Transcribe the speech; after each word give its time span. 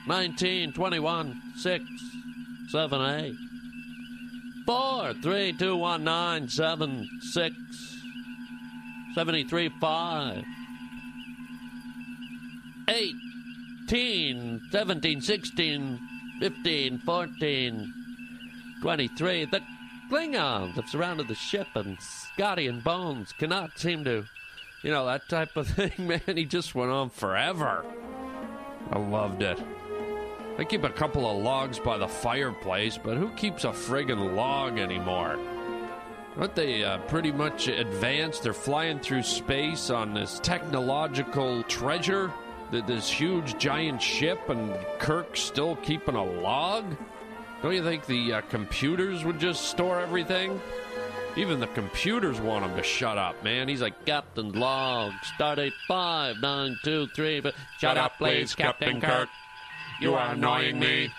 19, 0.06 0.74
21, 0.74 1.42
6, 1.56 1.86
7, 2.70 3.02
8. 3.02 3.36
4, 4.66 5.14
3, 5.14 5.52
2, 5.54 5.76
1, 5.78 6.04
9, 6.04 6.50
7, 6.50 7.10
6, 7.22 7.56
73, 9.16 9.70
5. 9.70 10.44
18, 13.88 14.62
17, 14.72 15.22
16, 15.22 16.00
15, 16.40 16.98
14, 17.00 17.94
23. 18.82 19.46
The 19.46 19.62
Klingons 20.12 20.74
have 20.74 20.90
surrounded 20.90 21.28
the 21.30 21.36
ship, 21.36 21.68
and 21.76 21.98
Scotty 22.02 22.68
and 22.68 22.84
Bones 22.84 23.32
cannot 23.32 23.80
seem 23.80 24.04
to, 24.04 24.26
you 24.84 24.92
know, 24.92 25.06
that 25.06 25.30
type 25.30 25.56
of 25.56 25.68
thing, 25.70 25.94
man. 26.00 26.22
He 26.36 26.44
just 26.44 26.76
went 26.76 26.92
on 26.92 27.10
forever. 27.10 27.86
I 28.92 29.00
loved 29.00 29.42
it. 29.42 29.58
I 30.58 30.64
keep 30.64 30.84
a 30.84 30.90
couple 30.90 31.28
of 31.30 31.44
logs 31.44 31.80
by 31.80 31.98
the 31.98 32.08
fireplace, 32.08 33.00
but 33.04 33.18
who 33.18 33.30
keeps 33.32 33.64
a 33.64 33.70
friggin' 33.70 34.36
log 34.36 34.78
anymore? 34.78 35.40
Aren't 36.38 36.54
they 36.56 36.84
uh, 36.84 37.00
pretty 37.00 37.32
much 37.32 37.68
advanced? 37.68 38.44
They're 38.44 38.54
flying 38.54 39.00
through 39.00 39.24
space 39.24 39.90
on 39.90 40.14
this 40.14 40.40
technological 40.44 41.64
treasure, 41.64 42.32
this 42.72 43.10
huge 43.10 43.58
giant 43.58 44.00
ship, 44.02 44.48
and 44.50 44.78
Kirk's 45.00 45.40
still 45.42 45.76
keeping 45.78 46.14
a 46.16 46.24
log? 46.24 46.86
Don't 47.64 47.74
you 47.74 47.84
think 47.84 48.06
the 48.06 48.34
uh, 48.34 48.42
computers 48.42 49.24
would 49.26 49.40
just 49.40 49.70
store 49.70 50.02
everything? 50.02 50.62
Even 51.36 51.60
the 51.60 51.68
computers 51.68 52.40
want 52.40 52.64
him 52.64 52.76
to 52.78 52.84
shut 52.84 53.18
up, 53.18 53.44
man. 53.44 53.68
He's 53.68 53.82
like, 53.82 54.06
Captain 54.06 54.52
Log, 54.52 55.14
Stardate 55.36 55.72
5923, 55.88 57.40
but 57.40 57.56
shut, 57.56 57.64
shut 57.82 57.98
up, 57.98 58.18
please, 58.20 58.54
Captain, 58.54 59.00
Captain 59.02 59.02
Kirk. 59.02 59.20
Kirk. 59.22 59.30
You 60.00 60.16
are 60.16 60.34
annoying 60.34 60.80
me. 60.80 61.10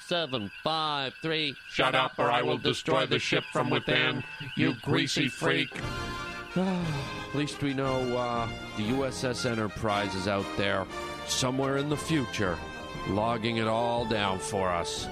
Seven, 0.00 0.50
five, 0.62 1.14
three. 1.22 1.54
Shut 1.68 1.94
up, 1.94 2.12
or 2.18 2.30
I 2.30 2.42
will 2.42 2.58
destroy 2.58 3.06
the 3.06 3.18
ship 3.18 3.44
from 3.52 3.70
within, 3.70 4.22
you 4.56 4.74
greasy 4.82 5.28
freak. 5.28 5.70
At 6.56 7.34
least 7.34 7.62
we 7.62 7.72
know 7.72 8.16
uh, 8.16 8.46
the 8.76 8.82
USS 8.84 9.50
Enterprise 9.50 10.14
is 10.14 10.28
out 10.28 10.44
there, 10.58 10.86
somewhere 11.26 11.78
in 11.78 11.88
the 11.88 11.96
future, 11.96 12.58
logging 13.08 13.56
it 13.56 13.66
all 13.68 14.04
down 14.04 14.38
for 14.38 14.68
us, 14.68 15.08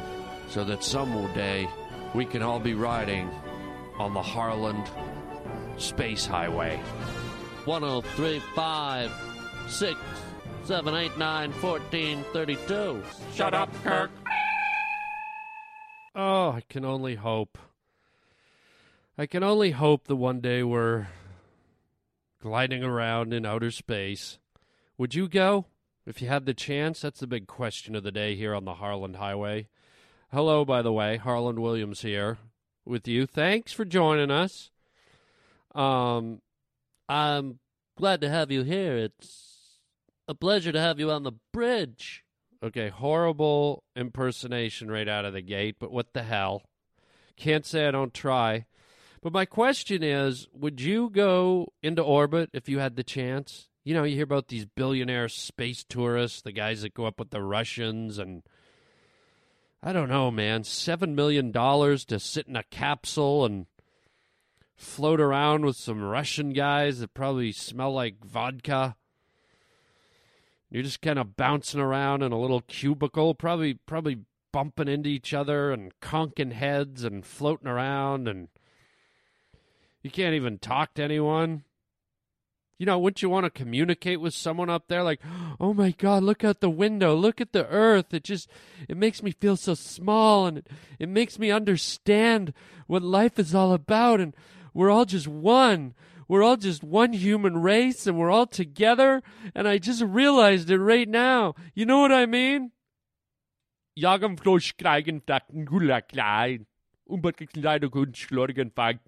so 0.49 0.65
that 0.65 0.84
someday 0.84 1.66
we 2.15 2.26
can 2.26 2.43
all 2.43 2.60
be 2.60 2.75
riding 2.75 3.31
on 3.99 4.12
the 4.12 4.22
Harland 4.22 4.87
Space 5.78 6.26
Highway. 6.26 6.76
1035 7.65 9.10
6 9.69 10.00
Seven 10.70 10.94
eight 10.94 11.19
nine 11.19 11.50
fourteen 11.54 12.22
thirty 12.32 12.54
two. 12.69 13.03
1432. 13.34 13.36
Shut 13.36 13.54
up, 13.54 13.75
Kirk. 13.82 14.08
Oh, 16.14 16.50
I 16.50 16.62
can 16.69 16.84
only 16.84 17.16
hope. 17.16 17.58
I 19.19 19.26
can 19.26 19.42
only 19.42 19.72
hope 19.72 20.04
that 20.06 20.14
one 20.14 20.41
day 20.41 20.62
we're 20.62 21.08
gliding 22.41 22.84
around 22.84 23.34
in 23.34 23.44
outer 23.44 23.72
space. 23.72 24.38
Would 24.97 25.12
you 25.12 25.26
go 25.28 25.66
if 26.06 26.22
you 26.22 26.28
had 26.28 26.47
the 26.47 26.54
chance? 26.54 27.00
That's 27.00 27.19
the 27.19 27.26
big 27.26 27.48
question 27.48 27.97
of 27.97 28.04
the 28.04 28.12
day 28.12 28.37
here 28.37 28.54
on 28.54 28.64
the 28.64 28.75
Harland 28.75 29.16
Highway. 29.16 29.66
Hello, 30.32 30.64
by 30.64 30.82
the 30.82 30.92
way. 30.92 31.16
Harland 31.16 31.58
Williams 31.58 32.02
here 32.02 32.38
with 32.84 33.08
you. 33.08 33.26
Thanks 33.26 33.72
for 33.72 33.84
joining 33.84 34.31
us. 34.31 34.70
Um, 35.75 36.42
I'm 37.08 37.58
glad 37.98 38.20
to 38.20 38.31
have 38.31 38.52
you 38.52 38.62
here. 38.62 38.97
It's 38.97 39.50
a 40.30 40.34
pleasure 40.34 40.70
to 40.70 40.80
have 40.80 41.00
you 41.00 41.10
on 41.10 41.24
the 41.24 41.32
bridge. 41.52 42.24
Okay, 42.62 42.88
horrible 42.88 43.82
impersonation 43.96 44.88
right 44.88 45.08
out 45.08 45.24
of 45.24 45.32
the 45.32 45.41
gate, 45.41 45.74
but 45.80 45.91
what 45.91 46.12
the 46.14 46.22
hell? 46.22 46.62
Can't 47.36 47.66
say 47.66 47.86
I 47.88 47.91
don't 47.91 48.14
try. 48.14 48.66
But 49.22 49.32
my 49.32 49.44
question 49.44 50.04
is 50.04 50.46
would 50.54 50.80
you 50.80 51.10
go 51.10 51.72
into 51.82 52.00
orbit 52.02 52.50
if 52.52 52.69
you 52.69 52.78
had 52.78 52.94
the 52.94 53.02
chance? 53.02 53.69
You 53.82 53.92
know, 53.94 54.04
you 54.04 54.14
hear 54.14 54.22
about 54.24 54.46
these 54.48 54.66
billionaire 54.66 55.28
space 55.28 55.82
tourists, 55.88 56.42
the 56.42 56.52
guys 56.52 56.82
that 56.82 56.94
go 56.94 57.06
up 57.06 57.19
with 57.19 57.30
the 57.30 57.42
Russians, 57.42 58.16
and 58.19 58.44
I 59.82 59.92
don't 59.92 60.08
know, 60.10 60.30
man, 60.30 60.62
$7 60.62 61.12
million 61.14 61.52
to 61.52 62.20
sit 62.20 62.46
in 62.46 62.54
a 62.54 62.62
capsule 62.64 63.44
and 63.44 63.66
float 64.76 65.20
around 65.20 65.64
with 65.64 65.76
some 65.76 66.00
Russian 66.04 66.50
guys 66.52 67.00
that 67.00 67.14
probably 67.14 67.50
smell 67.50 67.92
like 67.92 68.24
vodka. 68.24 68.94
You're 70.70 70.84
just 70.84 71.00
kind 71.03 71.19
of 71.19 71.36
bouncing 71.36 71.81
around 71.81 72.22
in 72.22 72.31
a 72.31 72.38
little 72.41 72.60
cubicle, 72.62 73.34
probably 73.34 73.75
probably 73.86 74.19
bumping 74.53 74.88
into 74.88 75.08
each 75.10 75.34
other 75.34 75.72
and 75.72 75.92
conking 76.00 76.53
heads 76.53 77.03
and 77.04 77.25
floating 77.26 77.69
around 77.69 78.26
and 78.26 78.48
you 80.03 80.10
can't 80.10 80.34
even 80.34 80.58
talk 80.58 80.94
to 80.94 81.03
anyone. 81.03 81.64
You 82.78 82.86
know, 82.86 82.98
wouldn't 82.98 83.20
you 83.20 83.28
want 83.28 83.44
to 83.44 83.50
communicate 83.50 84.20
with 84.20 84.32
someone 84.32 84.70
up 84.70 84.88
there 84.88 85.03
like, 85.03 85.20
"Oh 85.60 85.75
my 85.75 85.91
god, 85.91 86.22
look 86.22 86.42
out 86.42 86.60
the 86.60 86.70
window. 86.70 87.14
Look 87.14 87.38
at 87.41 87.52
the 87.52 87.66
earth. 87.66 88.14
It 88.14 88.25
just 88.25 88.48
it 88.88 88.97
makes 88.97 89.22
me 89.22 89.32
feel 89.32 89.56
so 89.56 89.75
small 89.75 90.47
and 90.47 90.58
it, 90.58 90.69
it 91.00 91.08
makes 91.08 91.37
me 91.38 91.50
understand 91.50 92.55
what 92.87 93.02
life 93.02 93.38
is 93.40 93.55
all 93.56 93.72
about 93.75 94.20
and 94.20 94.34
we're 94.72 94.88
all 94.90 95.05
just 95.05 95.26
one 95.26 95.94
we're 96.31 96.44
all 96.44 96.56
just 96.56 96.85
one 96.85 97.12
human 97.12 97.56
race 97.61 98.06
and 98.06 98.17
we're 98.17 98.31
all 98.31 98.47
together. 98.47 99.21
And 99.53 99.67
I 99.67 99.79
just 99.79 100.00
realized 100.00 100.71
it 100.71 100.79
right 100.79 101.09
now. 101.09 101.55
You 101.75 101.87
know 101.87 101.99
what 101.99 102.12
I 102.12 102.25
mean? 102.27 102.71
Jagen 103.99 104.37
Fleisch 104.38 104.77
kriegen, 104.77 105.21
Fakten, 105.25 105.65
Gula 105.65 106.00
klein. 106.03 106.67
Schlag 107.11 107.94
und 107.97 108.17
Schlorgen 108.17 108.71
fangen. 108.71 109.00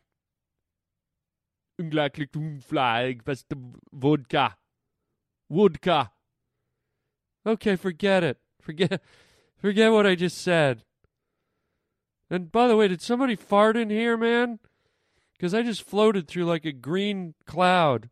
Unglaublich 1.79 2.31
unflag, 2.35 3.21
was 3.25 3.45
Wodka. 3.93 4.57
Wodka. 5.49 6.11
Okay, 7.47 7.77
forget 7.77 8.25
it. 8.25 8.39
Forget, 8.61 9.01
forget 9.57 9.93
what 9.93 10.07
I 10.09 10.17
just 10.17 10.39
said. 10.39 10.83
And 12.29 12.51
by 12.51 12.67
the 12.67 12.77
way, 12.77 12.89
did 12.89 13.01
somebody 13.01 13.37
fart 13.37 13.77
in 13.77 13.91
here, 13.91 14.17
man? 14.17 14.59
because 15.43 15.55
I 15.55 15.65
just 15.65 15.83
floated 15.83 16.29
through 16.29 16.45
like 16.45 16.65
a 16.65 16.71
green 16.71 17.35
cloud. 17.47 18.09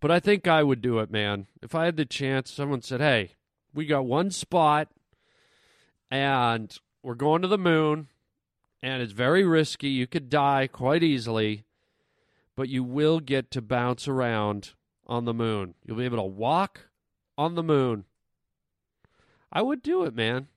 But 0.00 0.10
I 0.10 0.18
think 0.18 0.48
I 0.48 0.64
would 0.64 0.82
do 0.82 0.98
it, 0.98 1.12
man. 1.12 1.46
If 1.62 1.76
I 1.76 1.84
had 1.84 1.96
the 1.96 2.04
chance, 2.04 2.50
someone 2.50 2.82
said, 2.82 3.00
hey, 3.00 3.36
we 3.72 3.86
got 3.86 4.04
one 4.04 4.32
spot 4.32 4.88
and 6.10 6.76
we're 7.04 7.14
going 7.14 7.40
to 7.42 7.46
the 7.48 7.56
moon 7.56 8.08
and 8.82 9.00
it's 9.00 9.12
very 9.12 9.44
risky. 9.44 9.90
You 9.90 10.08
could 10.08 10.28
die 10.28 10.66
quite 10.66 11.04
easily, 11.04 11.62
but 12.56 12.68
you 12.68 12.82
will 12.82 13.20
get 13.20 13.48
to 13.52 13.62
bounce 13.62 14.08
around 14.08 14.70
on 15.06 15.24
the 15.24 15.32
moon. 15.32 15.74
You'll 15.86 15.98
be 15.98 16.04
able 16.04 16.16
to 16.18 16.24
walk 16.24 16.88
on 17.38 17.54
the 17.54 17.62
moon. 17.62 18.06
I 19.52 19.62
would 19.62 19.84
do 19.84 20.02
it, 20.02 20.16
man. 20.16 20.48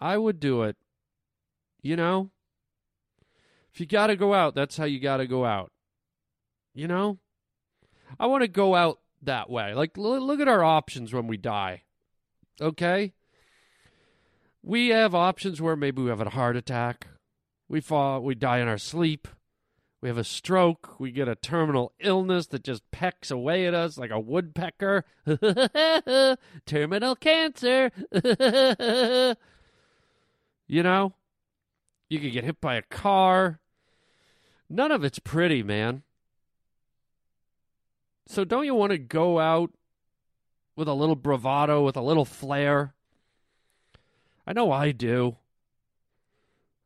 I 0.00 0.18
would 0.18 0.38
do 0.38 0.62
it. 0.62 0.76
You 1.82 1.96
know? 1.96 2.30
If 3.78 3.80
you 3.82 3.86
got 3.86 4.08
to 4.08 4.16
go 4.16 4.34
out, 4.34 4.56
that's 4.56 4.76
how 4.76 4.86
you 4.86 4.98
got 4.98 5.18
to 5.18 5.26
go 5.28 5.44
out. 5.44 5.70
You 6.74 6.88
know? 6.88 7.18
I 8.18 8.26
want 8.26 8.42
to 8.42 8.48
go 8.48 8.74
out 8.74 8.98
that 9.22 9.48
way. 9.48 9.72
Like, 9.72 9.92
l- 9.96 10.20
look 10.20 10.40
at 10.40 10.48
our 10.48 10.64
options 10.64 11.12
when 11.14 11.28
we 11.28 11.36
die. 11.36 11.82
Okay? 12.60 13.12
We 14.64 14.88
have 14.88 15.14
options 15.14 15.62
where 15.62 15.76
maybe 15.76 16.02
we 16.02 16.08
have 16.08 16.20
a 16.20 16.30
heart 16.30 16.56
attack, 16.56 17.06
we 17.68 17.80
fall, 17.80 18.20
we 18.20 18.34
die 18.34 18.58
in 18.58 18.66
our 18.66 18.78
sleep, 18.78 19.28
we 20.00 20.08
have 20.08 20.18
a 20.18 20.24
stroke, 20.24 20.98
we 20.98 21.12
get 21.12 21.28
a 21.28 21.36
terminal 21.36 21.92
illness 22.00 22.48
that 22.48 22.64
just 22.64 22.82
pecks 22.90 23.30
away 23.30 23.64
at 23.64 23.74
us 23.74 23.96
like 23.96 24.10
a 24.10 24.18
woodpecker. 24.18 25.04
terminal 26.66 27.14
cancer. 27.14 27.92
you 30.66 30.82
know? 30.82 31.14
You 32.08 32.18
could 32.18 32.32
get 32.32 32.42
hit 32.42 32.60
by 32.60 32.74
a 32.74 32.82
car 32.82 33.60
none 34.68 34.90
of 34.92 35.04
it's 35.04 35.18
pretty, 35.18 35.62
man. 35.62 36.02
So 38.26 38.44
don't 38.44 38.64
you 38.66 38.74
want 38.74 38.92
to 38.92 38.98
go 38.98 39.38
out 39.38 39.70
with 40.76 40.88
a 40.88 40.94
little 40.94 41.16
bravado, 41.16 41.82
with 41.82 41.96
a 41.96 42.02
little 42.02 42.24
flair? 42.24 42.94
I 44.46 44.52
know 44.52 44.70
I 44.70 44.92
do. 44.92 45.36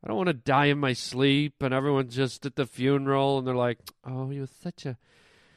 I 0.03 0.07
don't 0.07 0.17
want 0.17 0.27
to 0.27 0.33
die 0.33 0.65
in 0.65 0.79
my 0.79 0.93
sleep 0.93 1.61
and 1.61 1.73
everyone's 1.73 2.15
just 2.15 2.45
at 2.45 2.55
the 2.55 2.65
funeral 2.65 3.37
and 3.39 3.47
they're 3.47 3.55
like, 3.55 3.79
"Oh, 4.03 4.29
he 4.29 4.39
was 4.39 4.51
such 4.51 4.85
a 4.85 4.97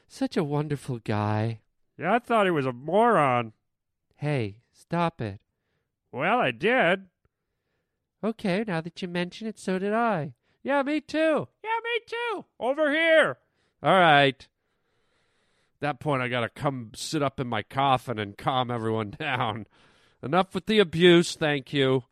such 0.07 0.37
a 0.37 0.45
wonderful 0.45 1.01
guy." 1.01 1.61
Yeah, 1.99 2.15
I 2.15 2.19
thought 2.21 2.47
he 2.47 2.53
was 2.53 2.67
a 2.67 2.73
moron. 2.73 3.55
Hey, 4.17 4.59
stop 4.73 5.21
it. 5.21 5.41
Well, 6.13 6.39
I 6.39 6.53
did. 6.53 7.07
Okay, 8.23 8.65
now 8.67 8.81
that 8.81 9.03
you 9.03 9.09
mention 9.09 9.49
it, 9.49 9.59
so 9.59 9.79
did 9.79 9.93
I. 9.93 10.35
Yeah, 10.63 10.83
me 10.85 11.01
too 11.01 11.49
too. 12.05 12.45
Over 12.59 12.91
here. 12.93 13.39
All 13.83 13.93
right. 13.99 14.47
that 15.81 16.01
point, 16.01 16.23
I 16.23 16.29
got 16.29 16.41
to 16.41 16.49
come 16.49 16.93
sit 16.95 17.23
up 17.23 17.39
in 17.39 17.47
my 17.49 17.63
coffin 17.63 18.19
and 18.19 18.37
calm 18.37 18.71
everyone 18.71 19.11
down. 19.19 19.67
Enough 20.23 20.55
with 20.55 20.67
the 20.67 20.79
abuse, 20.79 21.37
thank 21.37 21.73
you. 21.73 22.05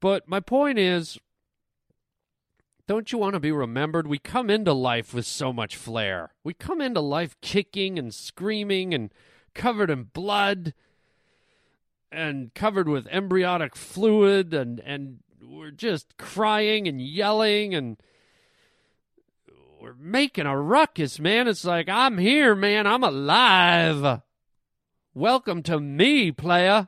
But 0.00 0.28
my 0.28 0.40
point 0.40 0.78
is 0.78 1.18
don't 2.86 3.10
you 3.10 3.18
want 3.18 3.34
to 3.34 3.40
be 3.40 3.50
remembered? 3.50 4.06
We 4.06 4.18
come 4.18 4.48
into 4.48 4.72
life 4.72 5.12
with 5.12 5.26
so 5.26 5.52
much 5.52 5.74
flair. 5.74 6.30
We 6.44 6.54
come 6.54 6.80
into 6.80 7.00
life 7.00 7.36
kicking 7.40 7.98
and 7.98 8.14
screaming 8.14 8.94
and 8.94 9.12
covered 9.54 9.90
in 9.90 10.04
blood 10.04 10.72
and 12.12 12.54
covered 12.54 12.88
with 12.88 13.08
embryonic 13.10 13.74
fluid 13.74 14.54
and 14.54 14.78
and 14.80 15.18
we're 15.42 15.72
just 15.72 16.16
crying 16.16 16.86
and 16.86 17.00
yelling 17.00 17.74
and 17.74 17.96
we're 19.86 19.94
making 20.00 20.46
a 20.46 20.58
ruckus, 20.60 21.20
man. 21.20 21.46
It's 21.46 21.64
like, 21.64 21.88
I'm 21.88 22.18
here, 22.18 22.56
man. 22.56 22.88
I'm 22.88 23.04
alive. 23.04 24.20
Welcome 25.14 25.62
to 25.62 25.78
me, 25.78 26.32
playa. 26.32 26.86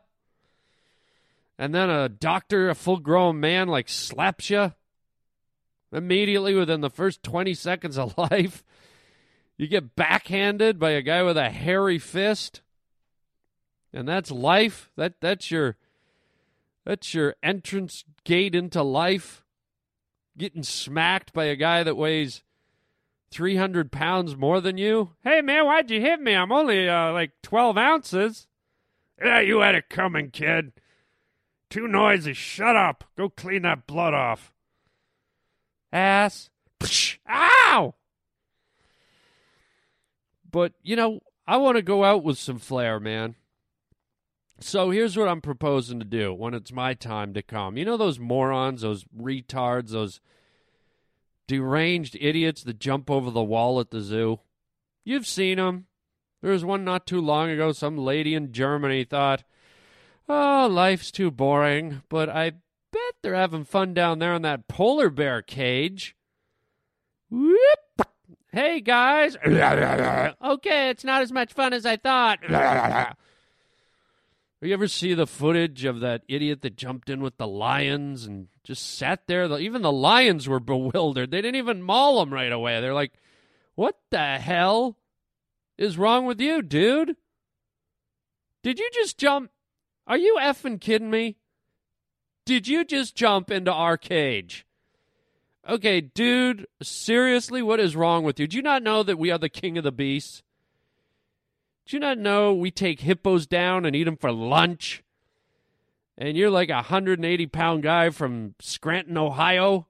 And 1.56 1.72
then 1.72 1.90
a 1.90 2.08
doctor, 2.08 2.68
a 2.68 2.74
full 2.74 2.98
grown 2.98 3.38
man, 3.38 3.68
like 3.68 3.88
slaps 3.88 4.50
you 4.50 4.72
immediately 5.92 6.56
within 6.56 6.80
the 6.80 6.90
first 6.90 7.22
20 7.22 7.54
seconds 7.54 7.96
of 7.98 8.18
life. 8.18 8.64
You 9.56 9.68
get 9.68 9.94
backhanded 9.94 10.80
by 10.80 10.90
a 10.90 11.00
guy 11.02 11.22
with 11.22 11.36
a 11.36 11.50
hairy 11.50 12.00
fist. 12.00 12.62
And 13.92 14.08
that's 14.08 14.32
life. 14.32 14.90
That 14.96 15.20
that's 15.20 15.52
your 15.52 15.76
that's 16.84 17.14
your 17.14 17.36
entrance 17.44 18.04
gate 18.24 18.56
into 18.56 18.82
life. 18.82 19.44
Getting 20.36 20.64
smacked 20.64 21.32
by 21.32 21.44
a 21.44 21.54
guy 21.54 21.84
that 21.84 21.94
weighs 21.96 22.42
300 23.30 23.92
pounds 23.92 24.36
more 24.36 24.60
than 24.60 24.78
you? 24.78 25.10
Hey, 25.22 25.40
man, 25.42 25.66
why'd 25.66 25.90
you 25.90 26.00
hit 26.00 26.20
me? 26.20 26.34
I'm 26.34 26.52
only 26.52 26.88
uh, 26.88 27.12
like 27.12 27.32
12 27.42 27.76
ounces. 27.76 28.46
Yeah, 29.22 29.40
you 29.40 29.60
had 29.60 29.74
it 29.74 29.88
coming, 29.90 30.30
kid. 30.30 30.72
Too 31.68 31.86
noisy. 31.88 32.32
Shut 32.32 32.76
up. 32.76 33.04
Go 33.16 33.28
clean 33.28 33.62
that 33.62 33.86
blood 33.86 34.14
off. 34.14 34.52
Ass. 35.92 36.50
Psh, 36.80 37.16
ow! 37.28 37.94
But, 40.50 40.72
you 40.82 40.96
know, 40.96 41.20
I 41.46 41.58
want 41.58 41.76
to 41.76 41.82
go 41.82 42.04
out 42.04 42.24
with 42.24 42.38
some 42.38 42.58
flair, 42.58 42.98
man. 42.98 43.34
So 44.60 44.90
here's 44.90 45.16
what 45.16 45.28
I'm 45.28 45.40
proposing 45.40 45.98
to 45.98 46.04
do 46.06 46.32
when 46.32 46.54
it's 46.54 46.72
my 46.72 46.94
time 46.94 47.34
to 47.34 47.42
come. 47.42 47.76
You 47.76 47.84
know 47.84 47.96
those 47.96 48.18
morons, 48.18 48.80
those 48.80 49.04
retards, 49.16 49.90
those 49.90 50.20
deranged 51.48 52.16
idiots 52.20 52.62
that 52.62 52.78
jump 52.78 53.10
over 53.10 53.30
the 53.32 53.42
wall 53.42 53.80
at 53.80 53.90
the 53.90 54.00
zoo. 54.00 54.38
You've 55.04 55.26
seen 55.26 55.46
seen 55.48 55.56
them. 55.56 55.86
There 56.42 56.52
was 56.52 56.64
one 56.64 56.84
not 56.84 57.04
too 57.06 57.20
long 57.20 57.50
ago. 57.50 57.72
Some 57.72 57.96
lady 57.98 58.34
in 58.34 58.52
Germany 58.52 59.02
thought, 59.02 59.42
oh, 60.28 60.68
life's 60.70 61.10
too 61.10 61.32
boring, 61.32 62.02
but 62.08 62.28
I 62.28 62.50
bet 62.92 63.14
they're 63.22 63.34
having 63.34 63.64
fun 63.64 63.92
down 63.92 64.20
there 64.20 64.34
in 64.34 64.42
that 64.42 64.68
polar 64.68 65.10
bear 65.10 65.42
cage. 65.42 66.14
Whoop! 67.30 67.56
Hey, 68.52 68.80
guys. 68.80 69.36
okay, 69.36 70.90
it's 70.90 71.02
not 71.04 71.22
as 71.22 71.32
much 71.32 71.52
fun 71.52 71.72
as 71.72 71.84
I 71.84 71.96
thought. 71.96 73.16
You 74.60 74.72
ever 74.72 74.88
see 74.88 75.14
the 75.14 75.26
footage 75.28 75.84
of 75.84 76.00
that 76.00 76.22
idiot 76.26 76.62
that 76.62 76.74
jumped 76.76 77.08
in 77.08 77.20
with 77.20 77.36
the 77.36 77.46
lions 77.46 78.24
and 78.26 78.48
just 78.64 78.98
sat 78.98 79.28
there? 79.28 79.46
Even 79.58 79.82
the 79.82 79.92
lions 79.92 80.48
were 80.48 80.58
bewildered. 80.60 81.30
They 81.30 81.40
didn't 81.40 81.54
even 81.56 81.80
maul 81.82 82.20
him 82.22 82.32
right 82.32 82.50
away. 82.50 82.80
They're 82.80 82.94
like, 82.94 83.12
what 83.76 83.96
the 84.10 84.38
hell 84.38 84.96
is 85.76 85.96
wrong 85.96 86.26
with 86.26 86.40
you, 86.40 86.62
dude? 86.62 87.16
Did 88.64 88.80
you 88.80 88.90
just 88.92 89.16
jump? 89.16 89.50
Are 90.08 90.18
you 90.18 90.36
effing 90.40 90.80
kidding 90.80 91.10
me? 91.10 91.36
Did 92.44 92.66
you 92.66 92.84
just 92.84 93.14
jump 93.14 93.52
into 93.52 93.70
our 93.72 93.96
cage? 93.96 94.66
Okay, 95.68 96.00
dude, 96.00 96.66
seriously, 96.82 97.62
what 97.62 97.78
is 97.78 97.94
wrong 97.94 98.24
with 98.24 98.40
you? 98.40 98.48
Do 98.48 98.56
you 98.56 98.62
not 98.62 98.82
know 98.82 99.02
that 99.04 99.18
we 99.18 99.30
are 99.30 99.38
the 99.38 99.50
king 99.50 99.78
of 99.78 99.84
the 99.84 99.92
beasts? 99.92 100.42
Do 101.88 101.96
you 101.96 102.00
not 102.00 102.18
know 102.18 102.52
we 102.52 102.70
take 102.70 103.00
hippos 103.00 103.46
down 103.46 103.86
and 103.86 103.96
eat 103.96 104.04
them 104.04 104.18
for 104.18 104.30
lunch? 104.30 105.02
And 106.18 106.36
you're 106.36 106.50
like 106.50 106.68
a 106.68 106.74
180 106.74 107.46
pound 107.46 107.82
guy 107.82 108.10
from 108.10 108.54
Scranton, 108.60 109.16
Ohio? 109.16 109.86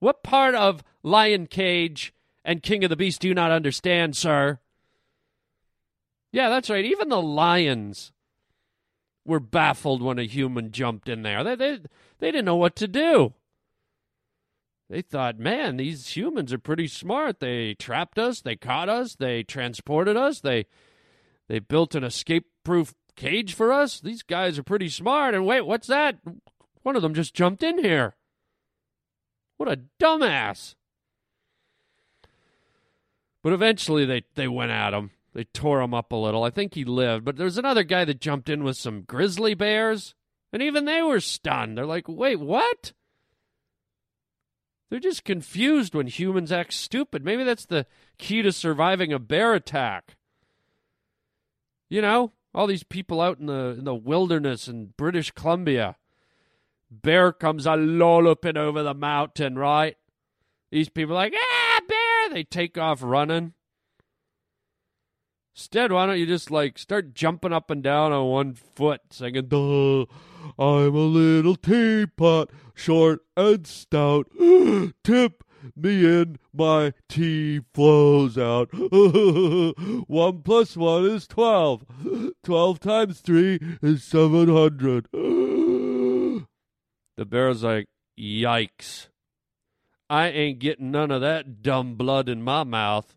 What 0.00 0.24
part 0.24 0.56
of 0.56 0.82
Lion 1.04 1.46
Cage 1.46 2.12
and 2.44 2.64
King 2.64 2.82
of 2.82 2.90
the 2.90 2.96
Beast 2.96 3.20
do 3.20 3.28
you 3.28 3.34
not 3.34 3.52
understand, 3.52 4.16
sir? 4.16 4.58
Yeah, 6.32 6.48
that's 6.48 6.68
right. 6.68 6.84
Even 6.84 7.10
the 7.10 7.22
lions 7.22 8.10
were 9.24 9.38
baffled 9.40 10.02
when 10.02 10.18
a 10.18 10.24
human 10.24 10.72
jumped 10.72 11.08
in 11.08 11.22
there. 11.22 11.44
They, 11.44 11.54
they, 11.54 11.78
they 12.18 12.30
didn't 12.32 12.44
know 12.44 12.56
what 12.56 12.74
to 12.76 12.88
do. 12.88 13.34
They 14.88 15.02
thought, 15.02 15.38
man, 15.38 15.76
these 15.76 16.16
humans 16.16 16.52
are 16.52 16.58
pretty 16.58 16.86
smart. 16.86 17.40
They 17.40 17.74
trapped 17.74 18.18
us, 18.18 18.40
they 18.40 18.54
caught 18.56 18.88
us, 18.88 19.16
they 19.16 19.42
transported 19.42 20.16
us, 20.16 20.40
they 20.40 20.66
they 21.48 21.58
built 21.60 21.94
an 21.94 22.02
escape-proof 22.04 22.92
cage 23.14 23.54
for 23.54 23.72
us. 23.72 24.00
These 24.00 24.22
guys 24.24 24.58
are 24.58 24.64
pretty 24.64 24.88
smart. 24.88 25.32
And 25.34 25.46
wait, 25.46 25.60
what's 25.60 25.86
that? 25.86 26.18
One 26.82 26.96
of 26.96 27.02
them 27.02 27.14
just 27.14 27.34
jumped 27.34 27.62
in 27.62 27.78
here. 27.78 28.16
What 29.56 29.70
a 29.70 29.80
dumbass. 30.02 30.74
But 33.44 33.52
eventually 33.52 34.04
they, 34.04 34.24
they 34.34 34.48
went 34.48 34.72
at 34.72 34.92
him. 34.92 35.12
They 35.34 35.44
tore 35.44 35.80
him 35.82 35.94
up 35.94 36.10
a 36.10 36.16
little. 36.16 36.42
I 36.42 36.50
think 36.50 36.74
he 36.74 36.84
lived. 36.84 37.24
But 37.24 37.36
there's 37.36 37.58
another 37.58 37.84
guy 37.84 38.04
that 38.04 38.20
jumped 38.20 38.48
in 38.48 38.64
with 38.64 38.76
some 38.76 39.02
grizzly 39.02 39.54
bears, 39.54 40.16
and 40.52 40.60
even 40.60 40.84
they 40.84 41.00
were 41.00 41.20
stunned. 41.20 41.78
They're 41.78 41.86
like, 41.86 42.08
wait, 42.08 42.40
what? 42.40 42.92
They're 44.88 45.00
just 45.00 45.24
confused 45.24 45.94
when 45.94 46.06
humans 46.06 46.52
act 46.52 46.72
stupid. 46.72 47.24
Maybe 47.24 47.42
that's 47.42 47.66
the 47.66 47.86
key 48.18 48.42
to 48.42 48.52
surviving 48.52 49.12
a 49.12 49.18
bear 49.18 49.54
attack. 49.54 50.16
You 51.88 52.02
know, 52.02 52.32
all 52.54 52.66
these 52.66 52.84
people 52.84 53.20
out 53.20 53.38
in 53.38 53.46
the 53.46 53.74
in 53.78 53.84
the 53.84 53.94
wilderness 53.94 54.68
in 54.68 54.94
British 54.96 55.30
Columbia. 55.30 55.96
Bear 56.90 57.32
comes 57.32 57.66
a 57.66 57.74
lolloping 57.76 58.56
over 58.56 58.82
the 58.84 58.94
mountain, 58.94 59.56
right? 59.58 59.96
These 60.70 60.88
people 60.88 61.16
like, 61.16 61.34
ah, 61.36 61.80
bear! 61.86 62.30
They 62.34 62.44
take 62.44 62.78
off 62.78 63.00
running. 63.02 63.54
Instead, 65.56 65.90
why 65.90 66.04
don't 66.04 66.18
you 66.18 66.26
just 66.26 66.50
like 66.50 66.76
start 66.78 67.14
jumping 67.14 67.50
up 67.52 67.70
and 67.70 67.82
down 67.82 68.12
on 68.12 68.26
one 68.28 68.52
foot, 68.52 69.00
singing, 69.10 69.46
Duh, 69.46 70.02
I'm 70.58 70.94
a 70.94 71.06
little 71.06 71.56
teapot, 71.56 72.50
short 72.74 73.20
and 73.38 73.66
stout. 73.66 74.30
Tip 75.02 75.42
me 75.74 76.04
in, 76.04 76.36
my 76.52 76.92
tea 77.08 77.60
flows 77.72 78.36
out. 78.36 78.68
one 78.74 80.42
plus 80.42 80.76
one 80.76 81.06
is 81.06 81.26
twelve. 81.26 81.86
Twelve 82.44 82.78
times 82.78 83.20
three 83.20 83.58
is 83.80 84.04
seven 84.04 84.54
hundred. 84.54 85.08
the 85.12 86.46
bear's 87.24 87.62
like, 87.62 87.86
Yikes. 88.20 89.08
I 90.10 90.28
ain't 90.28 90.58
getting 90.58 90.90
none 90.90 91.10
of 91.10 91.22
that 91.22 91.62
dumb 91.62 91.94
blood 91.94 92.28
in 92.28 92.42
my 92.42 92.62
mouth. 92.64 93.14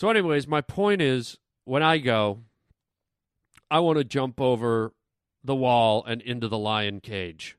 So, 0.00 0.08
anyways, 0.08 0.48
my 0.48 0.62
point 0.62 1.02
is 1.02 1.36
when 1.66 1.82
I 1.82 1.98
go, 1.98 2.38
I 3.70 3.80
want 3.80 3.98
to 3.98 4.04
jump 4.04 4.40
over 4.40 4.94
the 5.44 5.54
wall 5.54 6.02
and 6.06 6.22
into 6.22 6.48
the 6.48 6.56
lion 6.56 7.00
cage. 7.00 7.58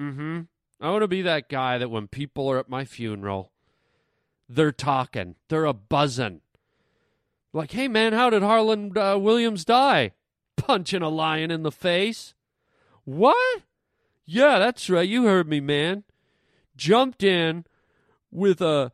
Mm 0.00 0.14
hmm. 0.14 0.40
I 0.80 0.90
want 0.90 1.02
to 1.02 1.08
be 1.08 1.22
that 1.22 1.48
guy 1.48 1.76
that 1.76 1.88
when 1.90 2.06
people 2.06 2.48
are 2.48 2.60
at 2.60 2.68
my 2.68 2.84
funeral, 2.84 3.50
they're 4.48 4.70
talking, 4.70 5.34
they're 5.48 5.64
a 5.64 5.72
buzzing. 5.72 6.40
Like, 7.52 7.72
hey 7.72 7.88
man, 7.88 8.12
how 8.12 8.30
did 8.30 8.42
Harland 8.44 8.96
uh, 8.96 9.18
Williams 9.20 9.64
die? 9.64 10.12
Punching 10.56 11.02
a 11.02 11.08
lion 11.08 11.50
in 11.50 11.64
the 11.64 11.72
face. 11.72 12.34
What? 13.02 13.62
Yeah, 14.24 14.60
that's 14.60 14.88
right. 14.88 15.08
You 15.08 15.24
heard 15.24 15.48
me, 15.48 15.58
man. 15.58 16.04
Jumped 16.76 17.24
in 17.24 17.64
with 18.30 18.60
a 18.62 18.92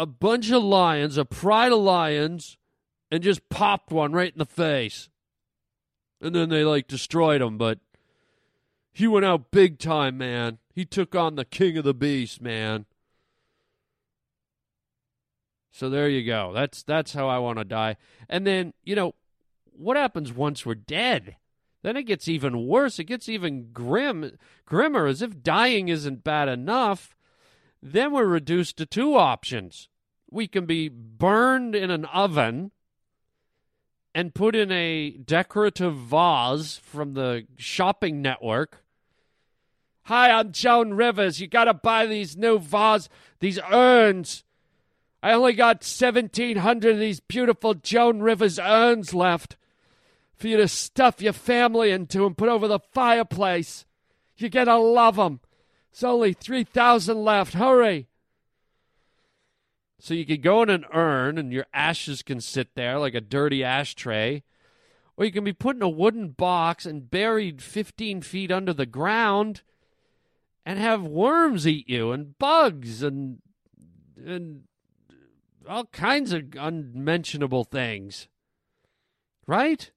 a 0.00 0.06
bunch 0.06 0.50
of 0.50 0.62
lions, 0.62 1.18
a 1.18 1.26
pride 1.26 1.72
of 1.72 1.78
lions, 1.80 2.56
and 3.10 3.22
just 3.22 3.46
popped 3.50 3.92
one 3.92 4.12
right 4.12 4.32
in 4.32 4.38
the 4.38 4.46
face. 4.46 5.10
And 6.22 6.34
then 6.34 6.48
they 6.48 6.64
like 6.64 6.88
destroyed 6.88 7.42
him, 7.42 7.58
but 7.58 7.80
he 8.92 9.06
went 9.06 9.26
out 9.26 9.50
big 9.50 9.78
time, 9.78 10.16
man. 10.16 10.56
He 10.74 10.86
took 10.86 11.14
on 11.14 11.34
the 11.34 11.44
king 11.44 11.76
of 11.76 11.84
the 11.84 11.92
beast, 11.92 12.40
man. 12.40 12.86
So 15.70 15.90
there 15.90 16.08
you 16.08 16.24
go. 16.24 16.52
That's 16.54 16.82
that's 16.82 17.12
how 17.12 17.28
I 17.28 17.36
want 17.36 17.58
to 17.58 17.64
die. 17.66 17.96
And 18.26 18.46
then, 18.46 18.72
you 18.82 18.96
know, 18.96 19.14
what 19.70 19.98
happens 19.98 20.32
once 20.32 20.64
we're 20.64 20.74
dead? 20.76 21.36
Then 21.82 21.98
it 21.98 22.04
gets 22.04 22.26
even 22.26 22.66
worse. 22.66 22.98
It 22.98 23.04
gets 23.04 23.28
even 23.28 23.68
grim 23.74 24.38
grimmer 24.64 25.04
as 25.04 25.20
if 25.20 25.42
dying 25.42 25.88
isn't 25.90 26.24
bad 26.24 26.48
enough. 26.48 27.14
Then 27.82 28.12
we're 28.12 28.26
reduced 28.26 28.76
to 28.78 28.86
two 28.86 29.14
options 29.16 29.88
we 30.30 30.46
can 30.48 30.66
be 30.66 30.88
burned 30.88 31.74
in 31.74 31.90
an 31.90 32.04
oven 32.06 32.70
and 34.14 34.34
put 34.34 34.54
in 34.56 34.70
a 34.72 35.10
decorative 35.10 35.94
vase 35.94 36.76
from 36.78 37.14
the 37.14 37.46
shopping 37.56 38.22
network. 38.22 38.84
Hi, 40.04 40.30
I'm 40.30 40.52
Joan 40.52 40.94
Rivers. 40.94 41.40
You 41.40 41.46
got 41.46 41.64
to 41.64 41.74
buy 41.74 42.06
these 42.06 42.36
new 42.36 42.58
vases, 42.58 43.08
these 43.40 43.58
urns. 43.70 44.42
I 45.22 45.32
only 45.32 45.52
got 45.52 45.76
1,700 45.76 46.92
of 46.92 46.98
these 46.98 47.20
beautiful 47.20 47.74
Joan 47.74 48.20
Rivers 48.20 48.58
urns 48.58 49.12
left 49.12 49.56
for 50.36 50.48
you 50.48 50.56
to 50.56 50.68
stuff 50.68 51.20
your 51.20 51.34
family 51.34 51.90
into 51.90 52.24
and 52.26 52.36
put 52.38 52.48
over 52.48 52.66
the 52.66 52.78
fireplace. 52.78 53.84
You're 54.36 54.50
going 54.50 54.66
to 54.66 54.78
love 54.78 55.16
them. 55.16 55.40
It's 55.92 56.02
only 56.02 56.32
3,000 56.32 57.22
left. 57.22 57.54
Hurry. 57.54 58.08
So 60.02 60.14
you 60.14 60.24
could 60.24 60.42
go 60.42 60.62
in 60.62 60.70
an 60.70 60.86
urn 60.94 61.36
and 61.36 61.52
your 61.52 61.66
ashes 61.74 62.22
can 62.22 62.40
sit 62.40 62.74
there 62.74 62.98
like 62.98 63.14
a 63.14 63.20
dirty 63.20 63.62
ashtray. 63.62 64.44
Or 65.16 65.26
you 65.26 65.30
can 65.30 65.44
be 65.44 65.52
put 65.52 65.76
in 65.76 65.82
a 65.82 65.90
wooden 65.90 66.30
box 66.30 66.86
and 66.86 67.10
buried 67.10 67.62
15 67.62 68.22
feet 68.22 68.50
under 68.50 68.72
the 68.72 68.86
ground 68.86 69.60
and 70.64 70.78
have 70.78 71.02
worms 71.04 71.66
eat 71.66 71.86
you 71.88 72.12
and 72.12 72.38
bugs 72.38 73.02
and, 73.02 73.42
and 74.16 74.62
all 75.68 75.84
kinds 75.86 76.32
of 76.32 76.54
unmentionable 76.58 77.64
things. 77.64 78.26
Right? 79.46 79.90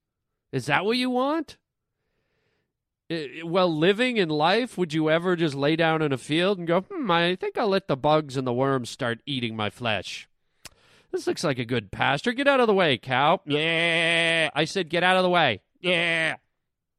Is 0.52 0.66
that 0.66 0.84
what 0.84 0.98
you 0.98 1.10
want? 1.10 1.56
well, 3.44 3.76
living 3.76 4.18
in 4.18 4.30
life, 4.30 4.78
would 4.78 4.94
you 4.94 5.10
ever 5.10 5.36
just 5.36 5.56
lay 5.56 5.76
down 5.76 6.02
in 6.02 6.12
a 6.14 6.18
field 6.18 6.58
and 6.60 6.68
go, 6.68 6.82
hmm, 6.82 7.10
I 7.12 7.36
think 7.36 7.58
I'll 7.58 7.68
let 7.70 7.88
the 7.88 7.98
bugs 7.98 8.38
and 8.38 8.48
the 8.48 8.54
worms 8.54 8.90
start 8.90 9.20
eating 9.26 9.56
my 9.56 9.70
flesh? 9.70 10.28
This 11.12 11.28
looks 11.28 11.44
like 11.44 11.60
a 11.60 11.66
good 11.66 11.92
pasture. 11.92 12.32
Get 12.34 12.48
out 12.48 12.60
of 12.60 12.68
the 12.68 12.74
way, 12.74 12.98
cow. 12.98 13.42
Yeah. 13.46 14.50
I 14.56 14.66
said, 14.66 14.90
get 14.90 15.04
out 15.04 15.18
of 15.18 15.24
the 15.24 15.30
way. 15.30 15.62
Yeah. 15.80 16.36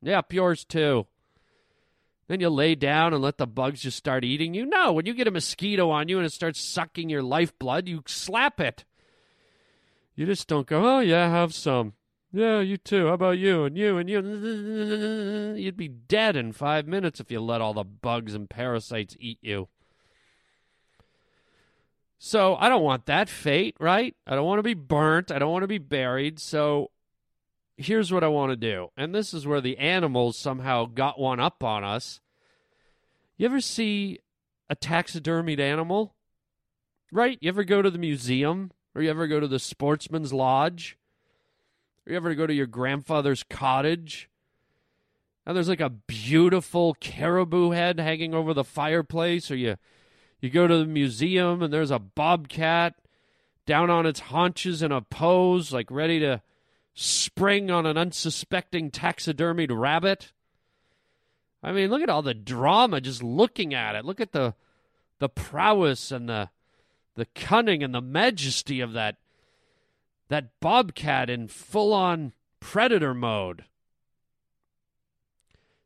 Yeah, 0.02 0.20
yours 0.30 0.64
too. 0.64 1.06
Then 2.28 2.40
you 2.40 2.48
lay 2.48 2.74
down 2.74 3.12
and 3.12 3.22
let 3.22 3.38
the 3.38 3.46
bugs 3.46 3.82
just 3.82 3.98
start 3.98 4.24
eating 4.24 4.54
you. 4.54 4.64
No, 4.66 4.92
when 4.92 5.06
you 5.06 5.14
get 5.14 5.26
a 5.28 5.32
mosquito 5.32 5.90
on 5.90 6.08
you 6.08 6.18
and 6.18 6.26
it 6.26 6.32
starts 6.32 6.60
sucking 6.60 7.08
your 7.08 7.22
lifeblood, 7.22 7.88
you 7.88 8.02
slap 8.06 8.60
it. 8.60 8.84
You 10.14 10.26
just 10.26 10.46
don't 10.48 10.66
go, 10.66 10.96
oh, 10.96 11.00
yeah, 11.00 11.28
have 11.28 11.52
some. 11.54 11.94
Yeah, 12.36 12.58
you 12.62 12.78
too. 12.78 13.06
How 13.06 13.12
about 13.12 13.38
you 13.38 13.62
and 13.62 13.78
you 13.78 13.96
and 13.96 14.10
you? 14.10 15.54
You'd 15.56 15.76
be 15.76 15.86
dead 15.86 16.34
in 16.34 16.50
five 16.50 16.84
minutes 16.84 17.20
if 17.20 17.30
you 17.30 17.40
let 17.40 17.60
all 17.60 17.74
the 17.74 17.84
bugs 17.84 18.34
and 18.34 18.50
parasites 18.50 19.16
eat 19.20 19.38
you. 19.40 19.68
So 22.18 22.56
I 22.56 22.68
don't 22.68 22.82
want 22.82 23.06
that 23.06 23.28
fate, 23.28 23.76
right? 23.78 24.16
I 24.26 24.34
don't 24.34 24.46
want 24.46 24.58
to 24.58 24.64
be 24.64 24.74
burnt. 24.74 25.30
I 25.30 25.38
don't 25.38 25.52
want 25.52 25.62
to 25.62 25.68
be 25.68 25.78
buried. 25.78 26.40
So 26.40 26.90
here's 27.76 28.12
what 28.12 28.24
I 28.24 28.28
want 28.28 28.50
to 28.50 28.56
do. 28.56 28.88
And 28.96 29.14
this 29.14 29.32
is 29.32 29.46
where 29.46 29.60
the 29.60 29.78
animals 29.78 30.36
somehow 30.36 30.86
got 30.86 31.20
one 31.20 31.38
up 31.38 31.62
on 31.62 31.84
us. 31.84 32.18
You 33.36 33.46
ever 33.46 33.60
see 33.60 34.18
a 34.68 34.74
taxidermied 34.74 35.60
animal? 35.60 36.16
Right? 37.12 37.38
You 37.40 37.50
ever 37.50 37.62
go 37.62 37.80
to 37.80 37.90
the 37.92 37.98
museum 37.98 38.72
or 38.92 39.02
you 39.02 39.10
ever 39.10 39.28
go 39.28 39.38
to 39.38 39.46
the 39.46 39.60
sportsman's 39.60 40.32
lodge? 40.32 40.98
you 42.06 42.16
ever 42.16 42.34
go 42.34 42.46
to 42.46 42.54
your 42.54 42.66
grandfather's 42.66 43.42
cottage? 43.44 44.28
Now 45.46 45.52
there's 45.52 45.68
like 45.68 45.80
a 45.80 45.90
beautiful 45.90 46.94
caribou 47.00 47.70
head 47.70 47.98
hanging 48.00 48.34
over 48.34 48.54
the 48.54 48.64
fireplace, 48.64 49.50
or 49.50 49.56
you 49.56 49.76
you 50.40 50.50
go 50.50 50.66
to 50.66 50.76
the 50.76 50.86
museum 50.86 51.62
and 51.62 51.72
there's 51.72 51.90
a 51.90 51.98
bobcat 51.98 52.94
down 53.66 53.88
on 53.88 54.04
its 54.04 54.20
haunches 54.20 54.82
in 54.82 54.92
a 54.92 55.00
pose, 55.00 55.72
like 55.72 55.90
ready 55.90 56.18
to 56.20 56.42
spring 56.94 57.70
on 57.70 57.86
an 57.86 57.96
unsuspecting 57.96 58.90
taxidermied 58.90 59.76
rabbit. 59.76 60.32
I 61.62 61.72
mean, 61.72 61.88
look 61.88 62.02
at 62.02 62.10
all 62.10 62.20
the 62.20 62.34
drama 62.34 63.00
just 63.00 63.22
looking 63.22 63.72
at 63.72 63.94
it. 63.96 64.04
Look 64.04 64.20
at 64.20 64.32
the 64.32 64.54
the 65.18 65.28
prowess 65.28 66.10
and 66.10 66.28
the 66.28 66.50
the 67.16 67.26
cunning 67.26 67.82
and 67.82 67.94
the 67.94 68.00
majesty 68.00 68.80
of 68.80 68.92
that 68.92 69.16
that 70.34 70.58
bobcat 70.58 71.30
in 71.30 71.46
full 71.46 71.92
on 71.92 72.32
predator 72.58 73.14
mode. 73.14 73.66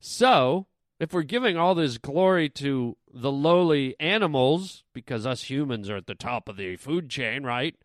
So, 0.01 0.65
if 0.99 1.13
we're 1.13 1.23
giving 1.25 1.59
all 1.59 1.75
this 1.75 1.99
glory 1.99 2.49
to 2.51 2.97
the 3.13 3.31
lowly 3.31 3.95
animals, 4.01 4.85
because 4.95 5.27
us 5.27 5.51
humans 5.51 5.91
are 5.91 5.97
at 5.99 6.07
the 6.07 6.15
top 6.15 6.49
of 6.49 6.57
the 6.57 6.77
food 6.77 7.11
chain, 7.11 7.43
right? 7.45 7.77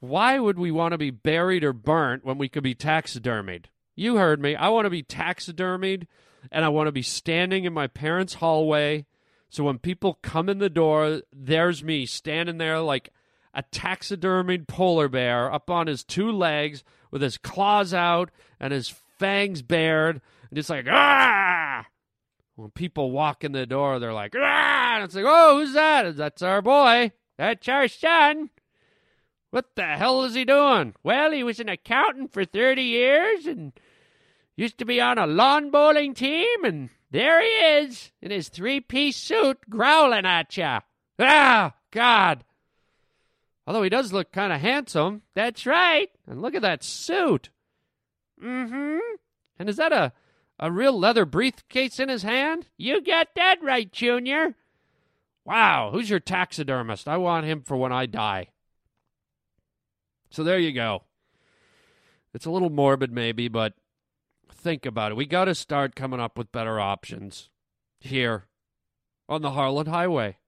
Why 0.00 0.38
would 0.38 0.58
we 0.58 0.70
want 0.70 0.92
to 0.92 0.98
be 0.98 1.10
buried 1.10 1.64
or 1.64 1.72
burnt 1.72 2.26
when 2.26 2.36
we 2.36 2.50
could 2.50 2.62
be 2.64 2.74
taxidermied? 2.74 3.66
You 3.96 4.16
heard 4.16 4.38
me. 4.38 4.54
I 4.54 4.68
want 4.68 4.84
to 4.84 4.90
be 4.90 5.02
taxidermied 5.02 6.08
and 6.50 6.62
I 6.62 6.68
want 6.68 6.88
to 6.88 6.92
be 6.92 7.00
standing 7.02 7.64
in 7.64 7.72
my 7.72 7.86
parents' 7.86 8.34
hallway. 8.34 9.06
So 9.48 9.64
when 9.64 9.78
people 9.78 10.18
come 10.20 10.50
in 10.50 10.58
the 10.58 10.68
door, 10.68 11.22
there's 11.32 11.82
me 11.82 12.04
standing 12.04 12.58
there 12.58 12.80
like 12.80 13.10
a 13.54 13.62
taxidermied 13.64 14.66
polar 14.66 15.08
bear 15.08 15.52
up 15.52 15.70
on 15.70 15.86
his 15.86 16.04
two 16.04 16.30
legs 16.30 16.82
with 17.10 17.22
his 17.22 17.36
claws 17.38 17.92
out 17.92 18.30
and 18.58 18.72
his 18.72 18.88
fangs 18.88 19.62
bared 19.62 20.20
and 20.50 20.56
just 20.56 20.70
like, 20.70 20.86
ah! 20.88 21.84
When 22.56 22.70
people 22.70 23.10
walk 23.10 23.44
in 23.44 23.52
the 23.52 23.66
door, 23.66 23.98
they're 23.98 24.12
like, 24.12 24.34
ah! 24.38 24.96
And 24.96 25.04
it's 25.04 25.14
like, 25.14 25.24
oh, 25.26 25.58
who's 25.60 25.74
that? 25.74 26.16
That's 26.16 26.42
our 26.42 26.62
boy. 26.62 27.12
That's 27.38 27.66
our 27.68 27.88
son. 27.88 28.50
What 29.50 29.76
the 29.76 29.84
hell 29.86 30.22
is 30.24 30.34
he 30.34 30.44
doing? 30.44 30.94
Well, 31.02 31.32
he 31.32 31.42
was 31.44 31.60
an 31.60 31.68
accountant 31.68 32.32
for 32.32 32.44
30 32.44 32.82
years 32.82 33.46
and 33.46 33.72
used 34.56 34.78
to 34.78 34.86
be 34.86 35.00
on 35.00 35.18
a 35.18 35.26
lawn 35.26 35.70
bowling 35.70 36.14
team, 36.14 36.64
and 36.64 36.88
there 37.10 37.40
he 37.42 37.48
is 37.86 38.12
in 38.22 38.30
his 38.30 38.48
three 38.48 38.80
piece 38.80 39.16
suit 39.16 39.58
growling 39.68 40.24
at 40.24 40.56
you. 40.56 40.78
Ah, 41.18 41.74
God. 41.90 42.44
Although 43.66 43.82
he 43.82 43.88
does 43.88 44.12
look 44.12 44.32
kind 44.32 44.52
of 44.52 44.60
handsome. 44.60 45.22
That's 45.34 45.66
right. 45.66 46.08
And 46.26 46.42
look 46.42 46.54
at 46.54 46.62
that 46.62 46.82
suit. 46.82 47.50
Mm 48.42 48.68
hmm. 48.68 48.98
And 49.58 49.68
is 49.68 49.76
that 49.76 49.92
a, 49.92 50.12
a 50.58 50.72
real 50.72 50.98
leather 50.98 51.24
briefcase 51.24 52.00
in 52.00 52.08
his 52.08 52.22
hand? 52.24 52.68
You 52.76 53.00
got 53.02 53.28
that 53.36 53.62
right, 53.62 53.90
Junior. 53.92 54.56
Wow. 55.44 55.90
Who's 55.92 56.10
your 56.10 56.20
taxidermist? 56.20 57.08
I 57.08 57.16
want 57.18 57.46
him 57.46 57.62
for 57.62 57.76
when 57.76 57.92
I 57.92 58.06
die. 58.06 58.48
So 60.30 60.42
there 60.42 60.58
you 60.58 60.72
go. 60.72 61.04
It's 62.34 62.46
a 62.46 62.50
little 62.50 62.70
morbid, 62.70 63.12
maybe, 63.12 63.48
but 63.48 63.74
think 64.50 64.86
about 64.86 65.12
it. 65.12 65.16
We 65.16 65.26
got 65.26 65.44
to 65.44 65.54
start 65.54 65.94
coming 65.94 66.20
up 66.20 66.38
with 66.38 66.50
better 66.52 66.80
options 66.80 67.50
here 68.00 68.44
on 69.28 69.42
the 69.42 69.50
Harland 69.50 69.88
Highway. 69.88 70.38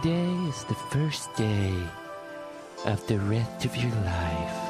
Today 0.00 0.32
is 0.48 0.64
the 0.64 0.74
first 0.74 1.34
day 1.36 1.72
of 2.86 3.06
the 3.08 3.18
rest 3.18 3.64
of 3.66 3.76
your 3.76 3.92
life. 3.92 4.58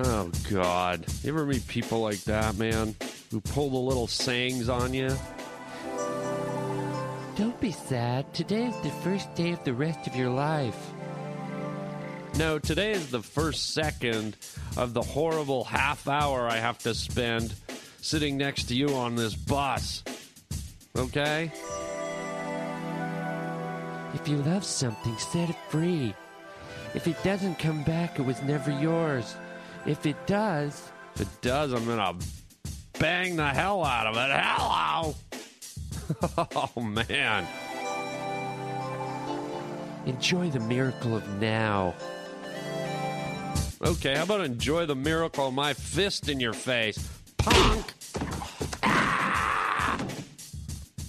Oh, 0.00 0.30
God. 0.50 1.06
You 1.24 1.30
ever 1.32 1.46
meet 1.46 1.66
people 1.66 2.00
like 2.02 2.20
that, 2.24 2.56
man? 2.56 2.94
Who 3.30 3.40
pull 3.40 3.70
the 3.70 3.76
little 3.78 4.06
sayings 4.06 4.68
on 4.68 4.94
you? 4.94 5.08
Don't 7.34 7.58
be 7.58 7.72
sad. 7.72 8.32
Today 8.32 8.66
is 8.66 8.76
the 8.82 8.90
first 9.02 9.34
day 9.34 9.50
of 9.52 9.64
the 9.64 9.72
rest 9.72 10.06
of 10.06 10.14
your 10.14 10.30
life. 10.30 10.78
No, 12.36 12.58
today 12.60 12.92
is 12.92 13.10
the 13.10 13.22
first 13.22 13.70
second 13.72 14.36
of 14.76 14.92
the 14.92 15.02
horrible 15.02 15.64
half 15.64 16.06
hour 16.06 16.46
I 16.48 16.56
have 16.58 16.78
to 16.80 16.94
spend 16.94 17.54
sitting 18.00 18.36
next 18.36 18.64
to 18.64 18.76
you 18.76 18.90
on 18.90 19.16
this 19.16 19.34
bus. 19.34 20.04
Okay? 20.96 21.50
If 24.28 24.32
you 24.36 24.42
love 24.52 24.62
something, 24.62 25.16
set 25.16 25.48
it 25.48 25.56
free. 25.70 26.14
If 26.94 27.08
it 27.08 27.16
doesn't 27.24 27.58
come 27.58 27.82
back, 27.84 28.18
it 28.18 28.22
was 28.26 28.42
never 28.42 28.70
yours. 28.78 29.34
If 29.86 30.04
it 30.04 30.16
does. 30.26 30.90
If 31.14 31.22
it 31.22 31.28
does, 31.40 31.72
I'm 31.72 31.86
going 31.86 31.96
to 31.96 32.26
bang 33.00 33.36
the 33.36 33.48
hell 33.48 33.82
out 33.86 34.06
of 34.06 34.16
it. 34.18 35.42
Hello! 36.38 36.46
oh, 36.76 36.80
man. 36.82 37.46
Enjoy 40.04 40.50
the 40.50 40.60
miracle 40.60 41.16
of 41.16 41.26
now. 41.40 41.94
Okay, 43.80 44.14
how 44.14 44.24
about 44.24 44.42
enjoy 44.42 44.84
the 44.84 44.94
miracle 44.94 45.48
of 45.48 45.54
my 45.54 45.72
fist 45.72 46.28
in 46.28 46.38
your 46.38 46.52
face? 46.52 47.17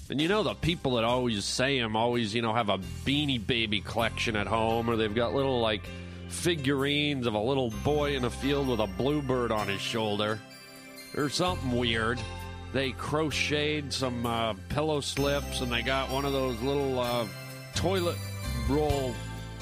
And 0.10 0.20
you 0.20 0.28
know 0.28 0.42
the 0.42 0.56
people 0.56 0.96
that 0.96 1.04
always 1.04 1.46
say 1.46 1.80
them 1.80 1.96
always, 1.96 2.34
you 2.34 2.42
know, 2.42 2.52
have 2.54 2.70
a 2.70 2.80
beanie 3.06 3.46
baby 3.46 3.80
collection 3.82 4.36
at 4.36 4.48
home 4.48 4.90
or 4.90 4.96
they've 4.96 5.14
got 5.14 5.36
little 5.36 5.60
like 5.60 5.84
figurines 6.30 7.28
of 7.28 7.36
a 7.36 7.40
little 7.40 7.70
boy 7.84 8.16
in 8.16 8.26
a 8.26 8.30
field 8.30 8.70
with 8.70 8.80
a 8.80 8.88
bluebird 8.88 9.52
on 9.52 9.68
his 9.68 9.80
shoulder 9.82 10.40
or 11.16 11.30
something 11.30 11.78
weird. 11.78 12.20
They 12.74 12.92
crocheted 12.94 13.94
some 13.94 14.26
uh, 14.26 14.54
pillow 14.70 15.00
slips 15.02 15.62
and 15.62 15.72
they 15.72 15.84
got 15.84 16.10
one 16.10 16.26
of 16.26 16.34
those 16.34 16.60
little 16.62 17.00
uh, 17.00 17.28
toilet 17.76 18.18
roll 18.68 19.14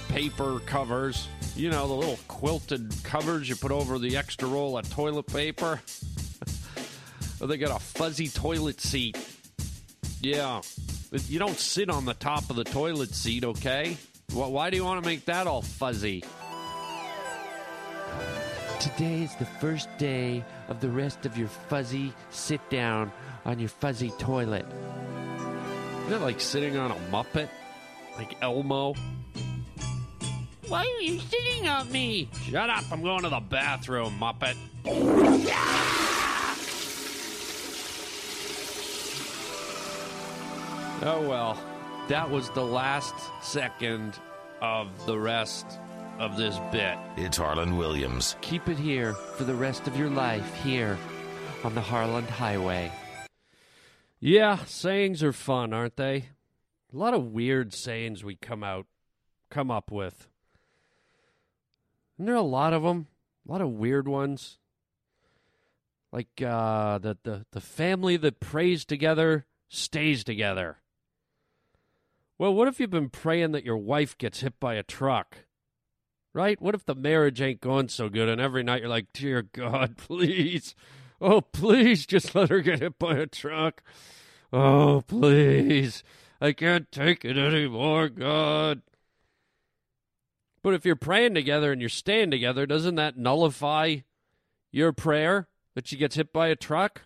paper 0.07 0.61
covers. 0.65 1.27
You 1.57 1.71
know, 1.71 1.87
the 1.89 1.93
little 1.93 2.19
quilted 2.29 2.95
covers 3.03 3.49
you 3.49 3.57
put 3.57 3.71
over 3.71 3.99
the 3.99 4.15
extra 4.15 4.47
roll 4.47 4.77
of 4.77 4.89
toilet 4.93 5.27
paper. 5.27 5.81
they 7.41 7.57
got 7.57 7.75
a 7.77 7.83
fuzzy 7.83 8.29
toilet 8.29 8.79
seat 8.79 9.17
yeah. 10.21 10.61
You 11.27 11.39
don't 11.39 11.57
sit 11.57 11.89
on 11.89 12.05
the 12.05 12.13
top 12.13 12.49
of 12.49 12.55
the 12.55 12.63
toilet 12.63 13.13
seat, 13.13 13.43
okay? 13.43 13.97
Why 14.33 14.69
do 14.69 14.77
you 14.77 14.83
want 14.83 15.03
to 15.03 15.07
make 15.09 15.25
that 15.25 15.47
all 15.47 15.61
fuzzy? 15.61 16.23
Today 18.79 19.23
is 19.23 19.35
the 19.35 19.45
first 19.45 19.89
day 19.97 20.43
of 20.69 20.81
the 20.81 20.89
rest 20.89 21.25
of 21.25 21.37
your 21.37 21.47
fuzzy 21.47 22.13
sit 22.29 22.67
down 22.69 23.11
on 23.45 23.59
your 23.59 23.69
fuzzy 23.69 24.11
toilet. 24.17 24.65
Is 26.03 26.09
that 26.09 26.21
like 26.21 26.39
sitting 26.39 26.77
on 26.77 26.91
a 26.91 26.95
Muppet? 27.11 27.49
Like 28.17 28.35
Elmo? 28.41 28.95
Why 30.67 30.81
are 30.81 31.01
you 31.01 31.19
sitting 31.19 31.67
on 31.67 31.89
me? 31.91 32.29
Shut 32.49 32.69
up, 32.69 32.83
I'm 32.91 33.01
going 33.01 33.23
to 33.23 33.29
the 33.29 33.39
bathroom, 33.39 34.19
Muppet. 34.19 34.57
Oh 41.03 41.21
well, 41.29 41.59
that 42.07 42.27
was 42.31 42.49
the 42.49 42.65
last 42.65 43.13
second 43.39 44.17
of 44.63 45.05
the 45.05 45.17
rest 45.19 45.67
of 46.17 46.37
this 46.37 46.57
bit. 46.71 46.97
It's 47.17 47.37
Harland 47.37 47.77
Williams. 47.77 48.35
Keep 48.41 48.67
it 48.67 48.79
here 48.79 49.13
for 49.13 49.43
the 49.43 49.53
rest 49.53 49.87
of 49.87 49.95
your 49.95 50.09
life 50.09 50.55
here 50.63 50.97
on 51.63 51.75
the 51.75 51.81
Harland 51.81 52.27
Highway. 52.27 52.91
Yeah, 54.19 54.57
sayings 54.65 55.21
are 55.21 55.31
fun, 55.31 55.71
aren't 55.71 55.97
they? 55.97 56.29
A 56.91 56.97
lot 56.97 57.13
of 57.13 57.27
weird 57.31 57.73
sayings 57.75 58.23
we 58.23 58.35
come 58.35 58.63
out 58.63 58.87
come 59.51 59.69
up 59.69 59.91
with. 59.91 60.27
And 62.17 62.27
there 62.27 62.33
are 62.33 62.39
a 62.39 62.41
lot 62.41 62.73
of 62.73 62.81
them, 62.81 63.05
a 63.47 63.51
lot 63.51 63.61
of 63.61 63.69
weird 63.69 64.07
ones. 64.07 64.57
Like 66.11 66.41
uh 66.41 66.97
the 66.97 67.15
the, 67.21 67.45
the 67.51 67.61
family 67.61 68.17
that 68.17 68.39
prays 68.39 68.83
together 68.83 69.45
stays 69.69 70.23
together. 70.23 70.77
Well, 72.39 72.53
what 72.53 72.67
if 72.67 72.79
you've 72.79 72.91
been 72.91 73.09
praying 73.09 73.51
that 73.53 73.65
your 73.65 73.77
wife 73.77 74.17
gets 74.17 74.41
hit 74.41 74.59
by 74.59 74.75
a 74.75 74.83
truck? 74.83 75.37
Right? 76.33 76.61
What 76.61 76.75
if 76.75 76.85
the 76.85 76.93
marriage 76.93 77.41
ain't 77.41 77.61
going 77.61 77.89
so 77.89 78.09
good 78.09 78.29
and 78.29 78.39
every 78.39 78.61
night 78.61 78.81
you're 78.81 78.89
like, 78.89 79.11
dear 79.11 79.41
God, 79.41 79.97
please, 79.97 80.75
oh, 81.19 81.41
please 81.41 82.05
just 82.05 82.35
let 82.35 82.49
her 82.49 82.61
get 82.61 82.79
hit 82.79 82.99
by 82.99 83.15
a 83.15 83.25
truck. 83.25 83.81
Oh, 84.53 85.03
please, 85.07 86.03
I 86.39 86.53
can't 86.53 86.91
take 86.91 87.25
it 87.25 87.37
anymore, 87.37 88.07
God. 88.07 88.81
But 90.61 90.75
if 90.75 90.85
you're 90.85 90.95
praying 90.95 91.33
together 91.33 91.71
and 91.71 91.81
you're 91.81 91.89
staying 91.89 92.29
together, 92.31 92.65
doesn't 92.67 92.95
that 92.95 93.17
nullify 93.17 93.97
your 94.71 94.93
prayer 94.93 95.47
that 95.75 95.87
she 95.87 95.97
gets 95.97 96.15
hit 96.17 96.31
by 96.31 96.47
a 96.49 96.55
truck? 96.55 97.01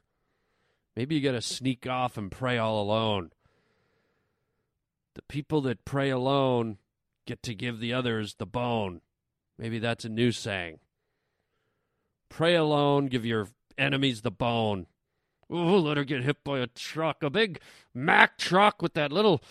Maybe 0.96 1.16
you 1.16 1.22
got 1.22 1.32
to 1.32 1.42
sneak 1.42 1.88
off 1.88 2.18
and 2.18 2.30
pray 2.30 2.58
all 2.58 2.82
alone 2.82 3.32
people 5.32 5.62
that 5.62 5.86
pray 5.86 6.10
alone 6.10 6.78
get 7.26 7.42
to 7.42 7.56
give 7.56 7.80
the 7.80 7.94
others 7.94 8.36
the 8.36 8.46
bone. 8.46 9.00
Maybe 9.58 9.80
that's 9.80 10.04
a 10.04 10.10
new 10.10 10.34
saying. 10.34 10.80
Pray 12.28 12.54
alone, 12.56 13.06
give 13.06 13.26
your 13.26 13.48
enemies 13.78 14.24
the 14.24 14.32
bone. 14.32 14.88
Ooh, 15.50 15.78
let 15.78 15.96
her 15.96 16.04
get 16.04 16.24
hit 16.24 16.44
by 16.44 16.60
a 16.60 16.68
truck, 16.68 17.24
a 17.24 17.30
big 17.30 17.62
Mack 17.94 18.38
truck 18.38 18.82
with 18.82 18.94
that 18.96 19.14
little 19.14 19.42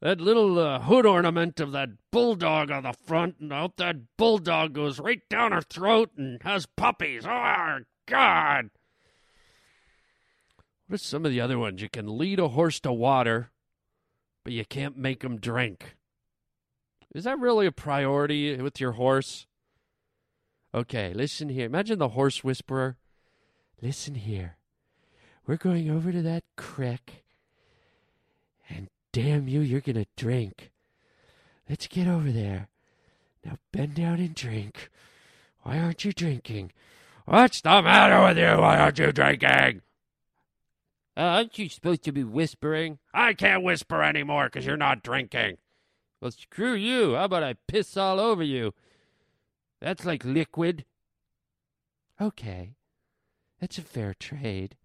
that 0.00 0.20
little 0.20 0.60
uh, 0.60 0.78
hood 0.82 1.04
ornament 1.06 1.58
of 1.58 1.72
that 1.72 1.88
bulldog 2.12 2.70
on 2.70 2.84
the 2.84 2.92
front, 2.92 3.40
and 3.40 3.52
out 3.52 3.78
that 3.78 4.16
bulldog 4.16 4.74
goes 4.74 5.00
right 5.00 5.28
down 5.28 5.50
her 5.50 5.60
throat 5.60 6.10
and 6.16 6.40
has 6.44 6.66
puppies. 6.66 7.24
Oh, 7.26 7.78
God. 8.06 8.70
What 10.86 10.94
are 10.94 10.98
some 10.98 11.26
of 11.26 11.32
the 11.32 11.40
other 11.40 11.58
ones? 11.58 11.82
You 11.82 11.88
can 11.88 12.16
lead 12.18 12.38
a 12.38 12.48
horse 12.48 12.78
to 12.80 12.92
water 12.92 13.50
but 14.46 14.52
you 14.52 14.64
can't 14.64 14.96
make 14.96 15.24
him 15.24 15.38
drink. 15.40 15.96
Is 17.12 17.24
that 17.24 17.36
really 17.40 17.66
a 17.66 17.72
priority 17.72 18.54
with 18.62 18.78
your 18.80 18.92
horse? 18.92 19.44
Okay, 20.72 21.12
listen 21.12 21.48
here. 21.48 21.66
Imagine 21.66 21.98
the 21.98 22.10
horse 22.10 22.44
whisperer. 22.44 22.96
Listen 23.82 24.14
here. 24.14 24.56
We're 25.48 25.56
going 25.56 25.90
over 25.90 26.12
to 26.12 26.22
that 26.22 26.44
creek, 26.54 27.24
and 28.70 28.88
damn 29.12 29.48
you, 29.48 29.58
you're 29.62 29.80
going 29.80 29.96
to 29.96 30.06
drink. 30.16 30.70
Let's 31.68 31.88
get 31.88 32.06
over 32.06 32.30
there. 32.30 32.68
Now 33.44 33.56
bend 33.72 33.96
down 33.96 34.20
and 34.20 34.32
drink. 34.36 34.92
Why 35.62 35.80
aren't 35.80 36.04
you 36.04 36.12
drinking? 36.12 36.70
What's 37.24 37.62
the 37.62 37.82
matter 37.82 38.22
with 38.22 38.38
you? 38.38 38.62
Why 38.62 38.78
aren't 38.78 39.00
you 39.00 39.10
drinking? 39.10 39.82
Uh, 41.16 41.20
aren't 41.22 41.58
you 41.58 41.68
supposed 41.68 42.02
to 42.02 42.12
be 42.12 42.22
whispering? 42.22 42.98
I 43.14 43.32
can't 43.32 43.62
whisper 43.62 44.02
anymore 44.02 44.44
because 44.46 44.66
you're 44.66 44.76
not 44.76 45.02
drinking. 45.02 45.56
Well, 46.20 46.30
screw 46.32 46.74
you. 46.74 47.14
How 47.14 47.24
about 47.24 47.42
I 47.42 47.54
piss 47.68 47.96
all 47.96 48.20
over 48.20 48.42
you? 48.42 48.74
That's 49.80 50.04
like 50.04 50.24
liquid. 50.26 50.84
Okay. 52.20 52.74
That's 53.60 53.78
a 53.78 53.82
fair 53.82 54.12
trade. 54.12 54.76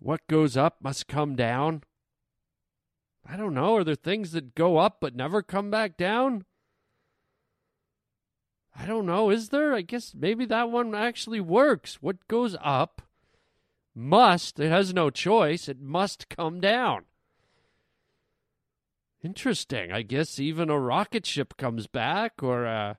What 0.00 0.26
goes 0.26 0.56
up 0.56 0.78
must 0.82 1.06
come 1.06 1.36
down. 1.36 1.84
I 3.24 3.36
don't 3.36 3.54
know. 3.54 3.76
Are 3.76 3.84
there 3.84 3.94
things 3.94 4.32
that 4.32 4.54
go 4.56 4.78
up 4.78 4.96
but 5.00 5.14
never 5.14 5.40
come 5.40 5.70
back 5.70 5.96
down? 5.96 6.44
I 8.76 8.86
don't 8.86 9.06
know. 9.06 9.30
Is 9.30 9.50
there? 9.50 9.72
I 9.74 9.82
guess 9.82 10.12
maybe 10.16 10.46
that 10.46 10.68
one 10.70 10.94
actually 10.96 11.40
works. 11.40 12.02
What 12.02 12.26
goes 12.26 12.56
up 12.60 13.02
must, 13.94 14.60
it 14.60 14.70
has 14.70 14.94
no 14.94 15.10
choice, 15.10 15.68
it 15.68 15.80
must 15.80 16.28
come 16.28 16.60
down. 16.60 17.04
Interesting. 19.22 19.92
I 19.92 20.02
guess 20.02 20.38
even 20.38 20.70
a 20.70 20.78
rocket 20.78 21.26
ship 21.26 21.56
comes 21.58 21.86
back 21.86 22.42
or 22.42 22.64
a, 22.64 22.98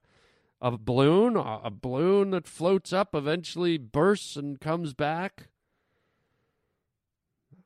a 0.62 0.78
balloon, 0.78 1.36
a, 1.36 1.62
a 1.64 1.72
balloon 1.72 2.32
that 2.32 2.48
floats 2.48 2.94
up 2.94 3.16
eventually 3.16 3.78
bursts 3.78 4.36
and 4.36 4.60
comes 4.60 4.94
back. 4.94 5.48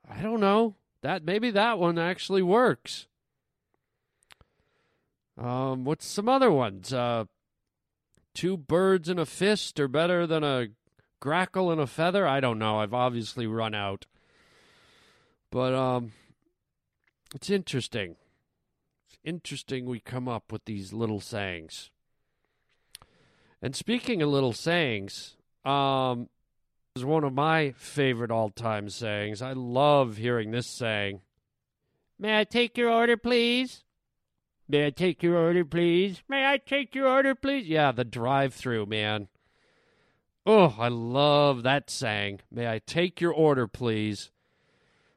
I 0.09 0.21
don't 0.21 0.39
know. 0.39 0.75
That 1.01 1.23
maybe 1.25 1.51
that 1.51 1.77
one 1.79 1.99
actually 1.99 2.41
works. 2.41 3.07
Um, 5.38 5.83
what's 5.83 6.05
some 6.07 6.29
other 6.29 6.49
ones? 6.51 6.91
Uh, 6.93 7.25
two 8.33 8.55
birds 8.57 9.09
in 9.09 9.19
a 9.19 9.25
fist 9.25 9.79
are 9.81 9.88
better 9.89 10.25
than 10.25 10.43
a 10.43 10.67
grackle 11.19 11.71
and 11.71 11.80
a 11.82 11.88
feather. 11.88 12.28
I 12.28 12.39
don't 12.39 12.60
know. 12.60 12.80
I've 12.80 12.93
obviously 12.93 13.47
run 13.47 13.73
out. 13.73 14.06
But 15.51 15.73
um, 15.73 16.12
it's 17.34 17.49
interesting. 17.49 18.15
It's 19.10 19.17
interesting 19.23 19.86
we 19.86 19.99
come 19.99 20.28
up 20.28 20.51
with 20.51 20.65
these 20.65 20.93
little 20.93 21.21
sayings. 21.21 21.89
And 23.62 23.75
speaking 23.75 24.21
of 24.21 24.30
little 24.30 24.54
sayings, 24.54 25.36
um, 25.63 26.30
is 26.95 27.06
one 27.06 27.23
of 27.23 27.34
my 27.34 27.71
favorite 27.71 28.32
all-time 28.32 28.89
sayings. 28.89 29.41
I 29.41 29.54
love 29.54 30.17
hearing 30.17 30.51
this 30.51 30.67
saying. 30.67 31.21
May 32.19 32.39
I 32.39 32.43
take 32.43 32.78
your 32.78 32.89
order, 32.91 33.17
please? 33.17 33.84
May 34.67 34.88
I 34.88 34.89
take 34.89 35.21
your 35.23 35.38
order, 35.38 35.65
please? 35.65 36.21
May 36.28 36.45
I 36.47 36.58
take 36.58 36.95
your 36.95 37.08
order, 37.08 37.34
please? 37.36 37.67
Yeah, 37.67 37.91
the 37.91 38.04
drive-through, 38.06 38.86
man. 38.88 39.28
Oh, 40.47 40.75
I 40.77 40.89
love 40.89 41.63
that 41.63 41.89
saying. 41.89 42.41
May 42.51 42.67
I 42.71 42.77
take 42.77 43.19
your 43.19 43.34
order, 43.34 43.65
please? 43.67 44.29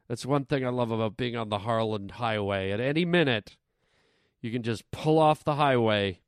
That's 0.08 0.24
one 0.24 0.46
thing 0.46 0.64
I 0.64 0.70
love 0.70 0.90
about 0.90 1.18
being 1.18 1.36
on 1.36 1.50
the 1.50 1.58
Harland 1.58 2.12
Highway. 2.12 2.70
At 2.70 2.80
any 2.80 3.04
minute, 3.04 3.58
you 4.40 4.50
can 4.50 4.62
just 4.62 4.90
pull 4.90 5.18
off 5.18 5.44
the 5.44 5.56
highway 5.56 6.20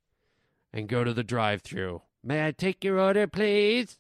and 0.71 0.87
go 0.87 1.03
to 1.03 1.15
the 1.15 1.25
drive 1.25 1.63
through. 1.63 2.03
May 2.23 2.47
I 2.47 2.51
take 2.51 2.85
your 2.85 3.01
order, 3.01 3.27
please? 3.27 3.97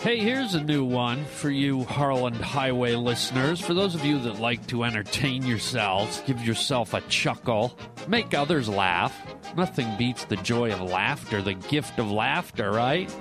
Hey, 0.00 0.16
here's 0.18 0.54
a 0.54 0.64
new 0.64 0.82
one 0.82 1.26
for 1.26 1.50
you 1.50 1.84
Harland 1.84 2.36
Highway 2.38 2.94
listeners. 2.94 3.60
For 3.60 3.74
those 3.74 3.94
of 3.94 4.02
you 4.02 4.18
that 4.20 4.40
like 4.40 4.66
to 4.68 4.84
entertain 4.84 5.44
yourselves, 5.46 6.22
give 6.26 6.40
yourself 6.42 6.94
a 6.94 7.02
chuckle, 7.02 7.78
make 8.08 8.32
others 8.32 8.66
laugh. 8.66 9.14
Nothing 9.58 9.94
beats 9.98 10.24
the 10.24 10.36
joy 10.36 10.72
of 10.72 10.80
laughter, 10.80 11.42
the 11.42 11.52
gift 11.52 11.98
of 11.98 12.10
laughter, 12.10 12.70
right? 12.70 13.14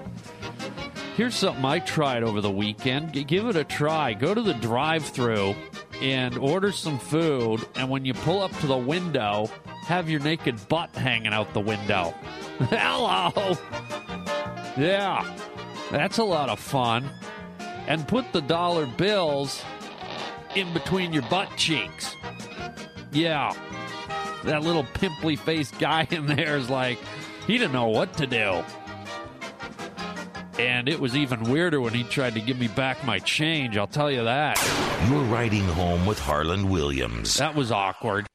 Here's 1.19 1.35
something 1.35 1.65
I 1.65 1.79
tried 1.79 2.23
over 2.23 2.39
the 2.39 2.49
weekend. 2.49 3.11
Give 3.27 3.47
it 3.47 3.57
a 3.57 3.65
try. 3.65 4.13
Go 4.13 4.33
to 4.33 4.41
the 4.41 4.53
drive 4.53 5.03
through 5.03 5.53
and 6.01 6.37
order 6.37 6.71
some 6.71 6.97
food, 6.97 7.59
and 7.75 7.89
when 7.89 8.05
you 8.05 8.13
pull 8.13 8.41
up 8.41 8.57
to 8.59 8.67
the 8.67 8.77
window, 8.77 9.47
have 9.85 10.09
your 10.09 10.21
naked 10.21 10.55
butt 10.69 10.95
hanging 10.95 11.33
out 11.33 11.53
the 11.53 11.59
window. 11.59 12.13
Hello! 12.69 13.57
Yeah, 14.77 15.29
that's 15.91 16.19
a 16.19 16.23
lot 16.23 16.47
of 16.47 16.57
fun. 16.57 17.09
And 17.89 18.07
put 18.07 18.31
the 18.31 18.39
dollar 18.41 18.85
bills 18.85 19.61
in 20.55 20.71
between 20.73 21.11
your 21.11 21.23
butt 21.23 21.49
cheeks. 21.57 22.15
Yeah, 23.11 23.51
that 24.45 24.63
little 24.63 24.85
pimply 24.93 25.35
faced 25.35 25.77
guy 25.79 26.03
in 26.11 26.27
there 26.27 26.55
is 26.55 26.69
like, 26.69 26.97
he 27.45 27.57
didn't 27.57 27.73
know 27.73 27.89
what 27.89 28.13
to 28.19 28.25
do. 28.25 28.63
And 30.59 30.89
it 30.89 30.99
was 30.99 31.15
even 31.15 31.43
weirder 31.49 31.79
when 31.79 31.93
he 31.93 32.03
tried 32.03 32.33
to 32.33 32.41
give 32.41 32.59
me 32.59 32.67
back 32.67 33.01
my 33.05 33.19
change, 33.19 33.77
I'll 33.77 33.87
tell 33.87 34.11
you 34.11 34.25
that. 34.25 34.57
You 35.09 35.15
are 35.17 35.23
riding 35.23 35.63
home 35.63 36.05
with 36.05 36.19
Harland 36.19 36.69
Williams. 36.69 37.35
That 37.35 37.55
was 37.55 37.71
awkward. 37.71 38.27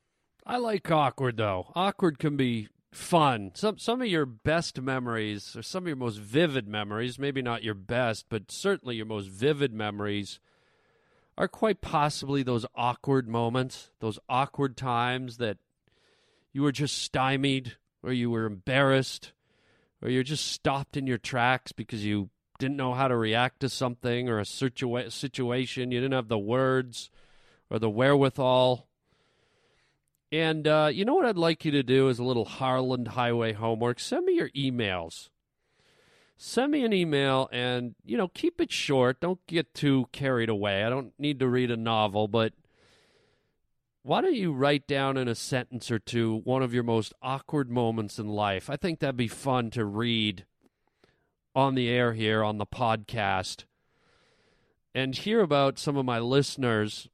I 0.46 0.56
like 0.56 0.90
awkward, 0.90 1.36
though. 1.36 1.66
Awkward 1.76 2.18
can 2.18 2.34
be 2.38 2.68
fun. 2.92 3.50
Some, 3.52 3.76
some 3.76 4.00
of 4.00 4.08
your 4.08 4.24
best 4.24 4.80
memories, 4.80 5.54
or 5.54 5.60
some 5.62 5.84
of 5.84 5.88
your 5.88 5.98
most 5.98 6.16
vivid 6.16 6.66
memories, 6.66 7.18
maybe 7.18 7.42
not 7.42 7.62
your 7.62 7.74
best, 7.74 8.24
but 8.30 8.50
certainly 8.50 8.96
your 8.96 9.04
most 9.06 9.26
vivid 9.28 9.74
memories, 9.74 10.40
are 11.36 11.48
quite 11.48 11.82
possibly 11.82 12.42
those 12.42 12.64
awkward 12.74 13.28
moments, 13.28 13.90
those 14.00 14.18
awkward 14.30 14.78
times 14.78 15.36
that 15.36 15.58
you 16.54 16.62
were 16.62 16.72
just 16.72 16.96
stymied 16.96 17.76
or 18.02 18.14
you 18.14 18.30
were 18.30 18.46
embarrassed 18.46 19.33
or 20.04 20.10
you're 20.10 20.22
just 20.22 20.52
stopped 20.52 20.96
in 20.96 21.06
your 21.06 21.18
tracks 21.18 21.72
because 21.72 22.04
you 22.04 22.28
didn't 22.58 22.76
know 22.76 22.92
how 22.92 23.08
to 23.08 23.16
react 23.16 23.60
to 23.60 23.68
something 23.70 24.28
or 24.28 24.38
a 24.38 24.42
situa- 24.44 25.10
situation. 25.10 25.90
You 25.90 26.00
didn't 26.00 26.14
have 26.14 26.28
the 26.28 26.38
words 26.38 27.10
or 27.70 27.78
the 27.78 27.88
wherewithal. 27.90 28.86
And 30.30 30.68
uh, 30.68 30.90
you 30.92 31.04
know 31.06 31.14
what 31.14 31.24
I'd 31.24 31.38
like 31.38 31.64
you 31.64 31.70
to 31.72 31.82
do 31.82 32.08
is 32.08 32.18
a 32.18 32.24
little 32.24 32.44
Harland 32.44 33.08
Highway 33.08 33.54
homework. 33.54 33.98
Send 33.98 34.26
me 34.26 34.34
your 34.34 34.50
emails. 34.50 35.30
Send 36.36 36.72
me 36.72 36.84
an 36.84 36.92
email 36.92 37.48
and, 37.50 37.94
you 38.04 38.18
know, 38.18 38.28
keep 38.28 38.60
it 38.60 38.70
short. 38.70 39.20
Don't 39.20 39.44
get 39.46 39.72
too 39.72 40.08
carried 40.12 40.48
away. 40.50 40.84
I 40.84 40.90
don't 40.90 41.12
need 41.18 41.38
to 41.38 41.48
read 41.48 41.70
a 41.70 41.76
novel, 41.76 42.28
but 42.28 42.52
why 44.04 44.20
don't 44.20 44.34
you 44.34 44.52
write 44.52 44.86
down 44.86 45.16
in 45.16 45.28
a 45.28 45.34
sentence 45.34 45.90
or 45.90 45.98
two 45.98 46.42
one 46.44 46.62
of 46.62 46.74
your 46.74 46.82
most 46.82 47.14
awkward 47.22 47.70
moments 47.70 48.18
in 48.18 48.28
life? 48.28 48.68
I 48.68 48.76
think 48.76 49.00
that'd 49.00 49.16
be 49.16 49.28
fun 49.28 49.70
to 49.70 49.84
read 49.86 50.44
on 51.56 51.74
the 51.74 51.88
air 51.88 52.12
here 52.12 52.44
on 52.44 52.58
the 52.58 52.66
podcast 52.66 53.64
and 54.94 55.16
hear 55.16 55.40
about 55.40 55.78
some 55.78 55.96
of 55.96 56.04
my 56.04 56.18
listeners 56.18 57.08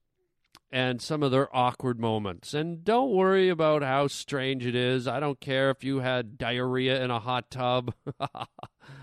and 0.72 1.00
some 1.00 1.22
of 1.22 1.31
their 1.31 1.55
awkward 1.57 2.00
moments. 2.00 2.55
And 2.55 2.83
don't 2.83 3.12
worry 3.12 3.48
about 3.48 3.83
how 3.83 4.09
strange 4.09 4.66
it 4.66 4.74
is. 4.74 5.07
I 5.07 5.20
don't 5.20 5.38
care 5.40 5.70
if 5.70 5.85
you 5.85 6.00
had 6.00 6.38
diarrhea 6.38 7.00
in 7.05 7.12
a 7.12 7.20
hot 7.20 7.53
tub. 7.53 7.94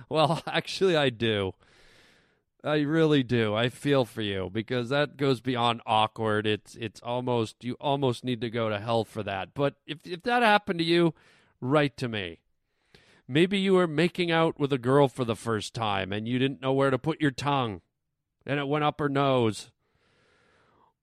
well, 0.10 0.42
actually, 0.46 0.98
I 0.98 1.10
do. 1.10 1.54
I 2.64 2.78
really 2.80 3.22
do. 3.24 3.54
I 3.54 3.70
feel 3.70 4.04
for 4.06 4.22
you 4.22 4.50
because 4.52 4.90
that 4.90 5.18
goes 5.18 5.42
beyond 5.42 5.82
awkward. 5.86 6.48
It's 6.48 6.76
it's 6.76 7.00
almost 7.02 7.64
you 7.64 7.76
almost 7.80 8.24
need 8.24 8.42
to 8.42 8.50
go 8.50 8.70
to 8.70 8.80
hell 8.80 9.04
for 9.04 9.24
that. 9.24 9.54
But 9.54 9.76
if 9.86 10.00
if 10.06 10.24
that 10.24 10.42
happened 10.42 10.80
to 10.80 10.86
you, 10.86 11.14
write 11.62 11.98
to 11.98 12.08
me. 12.08 12.40
Maybe 13.28 13.60
you 13.60 13.74
were 13.74 13.88
making 13.88 14.32
out 14.32 14.60
with 14.60 14.74
a 14.74 14.78
girl 14.78 15.08
for 15.08 15.24
the 15.26 15.36
first 15.36 15.74
time 15.74 16.12
and 16.12 16.28
you 16.28 16.40
didn't 16.40 16.62
know 16.62 16.74
where 16.74 16.90
to 16.90 16.98
put 16.98 17.22
your 17.22 17.32
tongue 17.32 17.82
and 18.46 18.60
it 18.60 18.68
went 18.68 18.86
up 18.86 19.00
her 19.00 19.10
nose. 19.10 19.70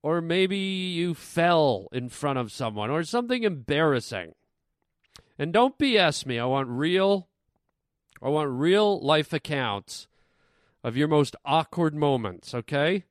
Or 0.02 0.20
maybe 0.20 0.56
you 0.58 1.14
fell 1.14 1.88
in 1.92 2.08
front 2.08 2.38
of 2.38 2.50
someone 2.52 2.90
or 2.90 3.04
something 3.04 3.42
embarrassing. 3.42 4.34
And 5.38 5.52
don't 5.52 5.78
BS 5.78 6.26
me. 6.26 6.38
I 6.38 6.46
want 6.46 6.68
real 6.68 7.28
I 8.20 8.28
want 8.28 8.50
real 8.50 9.00
life 9.00 9.32
accounts 9.32 10.08
of 10.84 10.96
your 10.98 11.08
most 11.08 11.34
awkward 11.46 11.94
moments, 11.94 12.54
okay? 12.54 13.04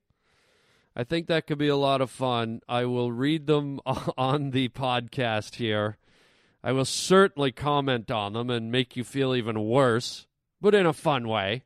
I 0.95 1.03
think 1.03 1.25
that 1.27 1.47
could 1.47 1.57
be 1.57 1.67
a 1.67 1.75
lot 1.75 2.01
of 2.01 2.11
fun. 2.11 2.61
I 2.69 2.85
will 2.85 3.11
read 3.11 3.47
them 3.47 3.79
on 4.15 4.51
the 4.51 4.69
podcast 4.69 5.55
here. 5.55 5.97
I 6.63 6.71
will 6.71 6.85
certainly 6.85 7.51
comment 7.51 8.11
on 8.11 8.33
them 8.33 8.51
and 8.51 8.71
make 8.71 8.95
you 8.95 9.03
feel 9.03 9.33
even 9.33 9.59
worse, 9.65 10.27
but 10.61 10.75
in 10.75 10.85
a 10.85 10.93
fun 10.93 11.27
way. 11.27 11.63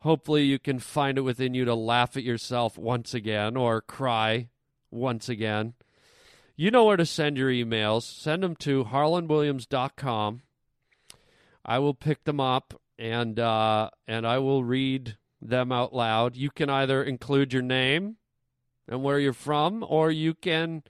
Hopefully, 0.00 0.44
you 0.44 0.58
can 0.58 0.78
find 0.78 1.18
it 1.18 1.22
within 1.22 1.52
you 1.52 1.64
to 1.66 1.74
laugh 1.74 2.16
at 2.16 2.22
yourself 2.24 2.78
once 2.78 3.12
again 3.12 3.56
or 3.56 3.80
cry 3.82 4.48
once 4.90 5.28
again. 5.28 5.74
You 6.56 6.70
know 6.70 6.86
where 6.86 6.96
to 6.96 7.04
send 7.06 7.36
your 7.36 7.50
emails. 7.50 8.02
Send 8.02 8.42
them 8.42 8.56
to 8.56 8.84
harlandwilliams.com. 8.84 10.42
I 11.66 11.78
will 11.78 11.94
pick 11.94 12.24
them 12.24 12.40
up 12.40 12.80
and 12.98 13.38
uh, 13.38 13.90
and 14.06 14.26
I 14.26 14.38
will 14.38 14.64
read 14.64 15.16
them 15.40 15.72
out 15.72 15.94
loud. 15.94 16.36
You 16.36 16.50
can 16.50 16.70
either 16.70 17.02
include 17.02 17.52
your 17.52 17.62
name 17.62 18.16
and 18.88 19.02
where 19.02 19.18
you're 19.18 19.32
from, 19.32 19.84
or 19.88 20.10
you 20.10 20.34
can 20.34 20.82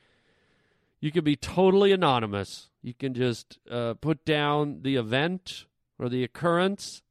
you 1.01 1.11
can 1.11 1.25
be 1.25 1.37
totally 1.37 1.93
anonymous. 1.93 2.71
You 2.83 2.95
can 2.95 3.15
just 3.15 3.59
uh, 3.71 3.95
put 3.95 4.25
down 4.25 4.81
the 4.83 4.97
event 4.97 5.67
or 5.99 6.09
the 6.09 6.23
occurrence, 6.23 7.03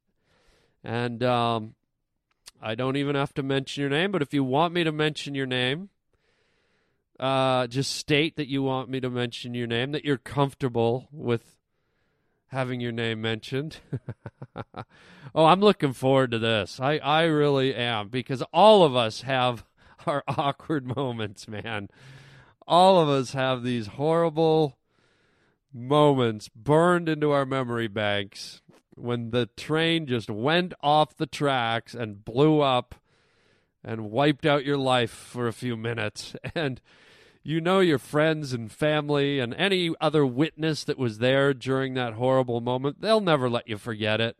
and 0.84 1.22
um, 1.24 1.76
I 2.62 2.76
don't 2.76 2.96
even 2.98 3.16
have 3.16 3.34
to 3.36 3.44
mention 3.44 3.82
your 3.82 3.90
name. 3.90 4.12
But 4.12 4.22
if 4.22 4.34
you 4.34 4.44
want 4.44 4.74
me 4.74 4.84
to 4.86 4.92
mention 4.92 5.36
your 5.36 5.46
name, 5.48 5.90
uh, 7.20 7.68
just 7.68 7.94
state 7.96 8.38
that 8.38 8.48
you 8.48 8.64
want 8.64 8.90
me 8.90 9.02
to 9.02 9.10
mention 9.10 9.54
your 9.54 9.68
name, 9.68 9.92
that 9.92 10.06
you're 10.06 10.18
comfortable 10.18 11.10
with 11.12 11.55
having 12.48 12.80
your 12.82 12.92
name 12.92 13.22
mentioned. 13.22 13.78
oh, 15.36 15.46
I'm 15.46 15.62
looking 15.62 15.94
forward 15.94 16.32
to 16.32 16.40
this. 16.40 16.80
I, 16.80 16.98
I 16.98 17.24
really 17.24 17.74
am 17.76 18.10
because 18.10 18.42
all 18.54 18.84
of 18.84 18.96
us 18.96 19.22
have 19.24 19.64
our 20.08 20.24
awkward 20.28 20.96
moments, 20.96 21.48
man. 21.48 21.90
All 22.68 23.00
of 23.00 23.10
us 23.10 23.34
have 23.34 23.64
these 23.64 23.88
horrible 23.88 24.78
moments 25.74 26.50
burned 26.56 27.10
into 27.10 27.32
our 27.32 27.46
memory 27.46 27.88
banks 27.88 28.62
when 28.96 29.32
the 29.32 29.48
train 29.58 30.08
just 30.08 30.30
went 30.30 30.74
off 30.82 31.18
the 31.18 31.26
tracks 31.28 31.94
and 31.94 32.24
blew 32.24 32.62
up 32.62 32.96
and 33.84 34.10
wiped 34.10 34.46
out 34.46 34.66
your 34.66 34.78
life 34.78 35.12
for 35.12 35.48
a 35.48 35.54
few 35.54 35.76
minutes. 35.76 36.36
And 36.56 36.80
you 37.46 37.62
know 37.62 37.80
your 37.80 38.00
friends 38.00 38.54
and 38.54 38.72
family 38.72 39.38
and 39.40 39.54
any 39.54 39.94
other 40.02 40.26
witness 40.26 40.84
that 40.84 40.98
was 40.98 41.20
there 41.20 41.54
during 41.54 41.94
that 41.94 42.14
horrible 42.14 42.60
moment, 42.60 43.00
they'll 43.02 43.22
never 43.22 43.48
let 43.48 43.68
you 43.68 43.78
forget 43.78 44.20
it. 44.20 44.36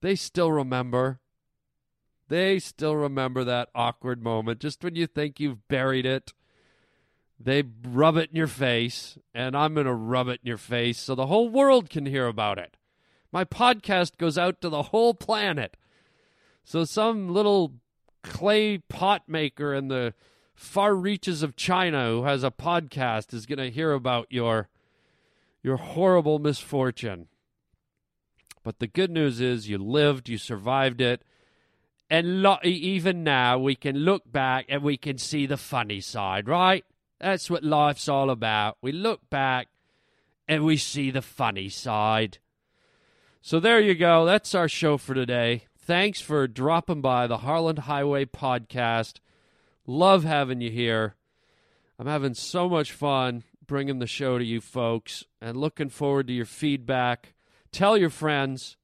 They 0.00 0.14
still 0.14 0.52
remember. 0.52 1.18
They 2.28 2.60
still 2.60 2.94
remember 2.94 3.42
that 3.42 3.68
awkward 3.74 4.22
moment 4.22 4.60
just 4.60 4.84
when 4.84 4.94
you 4.94 5.08
think 5.08 5.40
you've 5.40 5.66
buried 5.66 6.06
it. 6.06 6.32
They 7.40 7.64
rub 7.84 8.16
it 8.16 8.30
in 8.30 8.36
your 8.36 8.46
face, 8.46 9.18
and 9.34 9.56
I'm 9.56 9.74
going 9.74 9.86
to 9.86 9.92
rub 9.92 10.28
it 10.28 10.38
in 10.44 10.46
your 10.46 10.56
face 10.56 11.00
so 11.00 11.16
the 11.16 11.26
whole 11.26 11.48
world 11.48 11.90
can 11.90 12.06
hear 12.06 12.28
about 12.28 12.58
it. 12.58 12.76
My 13.32 13.44
podcast 13.44 14.18
goes 14.18 14.38
out 14.38 14.60
to 14.60 14.68
the 14.68 14.82
whole 14.82 15.14
planet. 15.14 15.76
So 16.62 16.84
some 16.84 17.28
little 17.34 17.72
clay 18.22 18.78
pot 18.78 19.24
maker 19.26 19.74
in 19.74 19.88
the 19.88 20.14
far 20.54 20.94
reaches 20.94 21.42
of 21.42 21.56
China 21.56 22.06
who 22.10 22.24
has 22.24 22.44
a 22.44 22.50
podcast 22.50 23.34
is 23.34 23.46
going 23.46 23.58
to 23.58 23.70
hear 23.70 23.92
about 23.92 24.26
your 24.30 24.68
your 25.62 25.76
horrible 25.78 26.38
misfortune. 26.38 27.26
But 28.62 28.78
the 28.78 28.86
good 28.86 29.10
news 29.10 29.40
is 29.40 29.68
you 29.68 29.78
lived, 29.78 30.28
you 30.28 30.36
survived 30.38 31.00
it. 31.00 31.22
And 32.10 32.42
lo- 32.42 32.58
even 32.62 33.24
now, 33.24 33.58
we 33.58 33.74
can 33.74 33.96
look 33.98 34.30
back 34.30 34.66
and 34.68 34.82
we 34.82 34.98
can 34.98 35.16
see 35.16 35.46
the 35.46 35.56
funny 35.56 36.00
side, 36.02 36.48
right? 36.50 36.84
That's 37.18 37.50
what 37.50 37.64
life's 37.64 38.08
all 38.10 38.28
about. 38.28 38.76
We 38.82 38.92
look 38.92 39.28
back 39.30 39.68
and 40.46 40.64
we 40.66 40.76
see 40.76 41.10
the 41.10 41.22
funny 41.22 41.70
side. 41.70 42.38
So 43.40 43.58
there 43.58 43.80
you 43.80 43.94
go. 43.94 44.26
That's 44.26 44.54
our 44.54 44.68
show 44.68 44.98
for 44.98 45.14
today. 45.14 45.62
Thanks 45.78 46.20
for 46.20 46.46
dropping 46.46 47.00
by 47.00 47.26
the 47.26 47.38
Harland 47.38 47.80
Highway 47.80 48.26
Podcast. 48.26 49.16
Love 49.86 50.24
having 50.24 50.60
you 50.60 50.70
here. 50.70 51.14
I'm 51.98 52.06
having 52.06 52.34
so 52.34 52.68
much 52.68 52.92
fun 52.92 53.44
bringing 53.66 53.98
the 53.98 54.06
show 54.06 54.36
to 54.38 54.44
you 54.44 54.60
folks 54.60 55.24
and 55.40 55.56
looking 55.56 55.88
forward 55.88 56.26
to 56.26 56.32
your 56.34 56.44
feedback. 56.46 57.32
Tell 57.72 57.96
your 57.96 58.10
friends, 58.10 58.76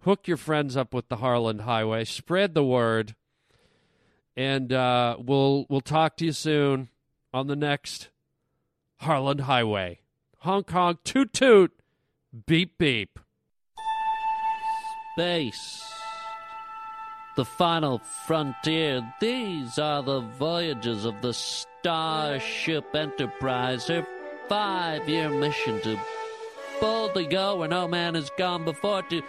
hook 0.00 0.26
your 0.28 0.36
friends 0.36 0.76
up 0.76 0.92
with 0.94 1.08
the 1.08 1.16
Harland 1.16 1.60
Highway, 1.62 2.04
spread 2.04 2.54
the 2.54 2.64
word, 2.64 3.14
and 4.36 4.72
uh, 4.72 5.16
we'll 5.18 5.66
we'll 5.68 5.80
talk 5.80 6.16
to 6.18 6.24
you 6.26 6.32
soon 6.32 6.88
on 7.34 7.46
the 7.48 7.56
next 7.56 8.10
Harland 9.00 9.42
Highway. 9.42 10.00
Hong 10.38 10.64
Kong 10.64 10.98
toot 11.04 11.32
toot, 11.32 11.72
beep 12.46 12.78
beep. 12.78 13.18
Space 15.18 15.84
the 17.38 17.44
final 17.44 18.00
frontier. 18.26 19.14
These 19.20 19.78
are 19.78 20.02
the 20.02 20.22
voyages 20.22 21.04
of 21.04 21.22
the 21.22 21.32
Starship 21.32 22.92
Enterprise, 22.96 23.86
her 23.86 24.04
five 24.48 25.08
year 25.08 25.30
mission 25.30 25.80
to 25.82 25.96
boldly 26.80 27.26
go 27.28 27.56
where 27.58 27.68
no 27.68 27.86
man 27.86 28.16
has 28.16 28.28
gone 28.36 28.64
before, 28.64 29.02
to 29.04 29.22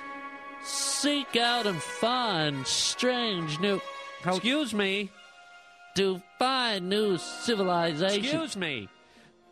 seek 0.63 1.35
out 1.35 1.67
and 1.67 1.79
find 1.79 2.65
strange 2.65 3.59
new. 3.59 3.79
Excuse 4.25 4.73
me. 4.73 5.11
To 5.97 6.19
find 6.39 6.89
new 6.89 7.17
civilization. 7.19 8.23
Excuse 8.23 8.57
me. 8.57 8.87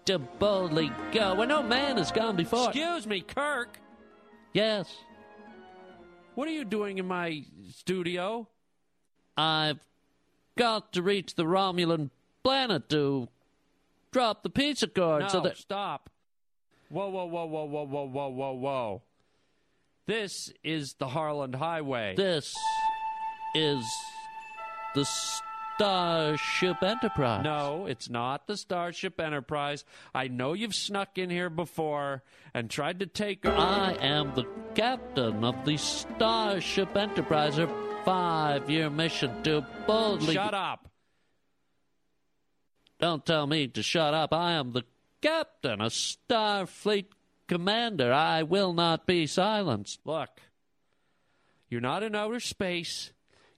To 0.06 0.17
boldly 0.17 0.91
go 1.12 1.36
where 1.36 1.46
no 1.48 1.62
man 1.62 1.98
has 1.98 2.12
gone 2.12 2.36
before. 2.36 2.70
Excuse 2.70 3.06
me, 3.06 3.22
Kirk. 3.22 3.80
Yes. 4.54 4.88
What 6.38 6.47
are 6.47 6.52
you 6.52 6.65
doing 6.65 7.00
in 7.00 7.08
my 7.08 7.41
studio? 7.73 8.47
I've 9.36 9.80
got 10.56 10.93
to 10.93 11.02
reach 11.02 11.34
the 11.34 11.45
Romulan 11.45 12.12
planet 12.43 12.89
to 12.89 13.28
drop 14.12 14.43
the 14.43 14.52
pizza 14.52 14.86
card 14.86 15.23
no, 15.23 15.28
so 15.30 15.39
that. 15.39 15.58
Stop. 15.58 16.12
Whoa, 16.89 17.10
whoa, 17.10 17.26
whoa, 17.26 17.45
whoa, 17.47 17.63
whoa, 17.65 17.86
whoa, 17.88 18.04
whoa, 18.06 18.30
whoa, 18.30 18.52
whoa. 18.52 19.02
This 20.06 20.54
is 20.63 20.93
the 21.00 21.08
Harland 21.08 21.56
Highway. 21.56 22.13
This 22.15 22.56
is 23.56 23.84
the 24.93 25.06
Starship 25.78 26.82
Enterprise. 26.82 27.44
No, 27.44 27.86
it's 27.86 28.10
not 28.10 28.48
the 28.48 28.58
Starship 28.58 29.20
Enterprise. 29.20 29.86
I 30.13 30.28
know 30.28 30.54
you've 30.54 30.74
snuck 30.74 31.20
in 31.20 31.30
here 31.30 31.52
before 31.52 32.24
and 32.56 32.68
tried 32.68 33.00
to 33.02 33.06
take 33.06 33.44
her. 33.44 33.52
I 33.54 33.96
am 34.02 34.34
the 34.34 34.46
captain 34.74 35.44
of 35.46 35.66
the 35.66 35.78
Starship 35.78 36.98
Enterprise, 36.98 37.60
a 37.60 37.68
five 38.04 38.68
year 38.72 38.90
mission 38.90 39.44
to 39.44 39.63
boldly. 39.86 40.34
Shut 40.34 40.56
up. 40.56 40.90
Don't 43.00 43.24
tell 43.24 43.46
me 43.46 43.68
to 43.68 43.84
shut 43.84 44.16
up. 44.16 44.34
I 44.34 44.54
am 44.54 44.72
the 44.72 44.84
captain, 45.22 45.80
a 45.80 45.92
Starfleet 45.92 47.06
commander. 47.48 48.12
I 48.12 48.42
will 48.42 48.74
not 48.74 49.06
be 49.06 49.28
silenced. 49.28 50.00
Look, 50.06 50.40
you're 51.70 51.82
not 51.82 52.02
in 52.02 52.16
outer 52.16 52.40
space. 52.40 53.12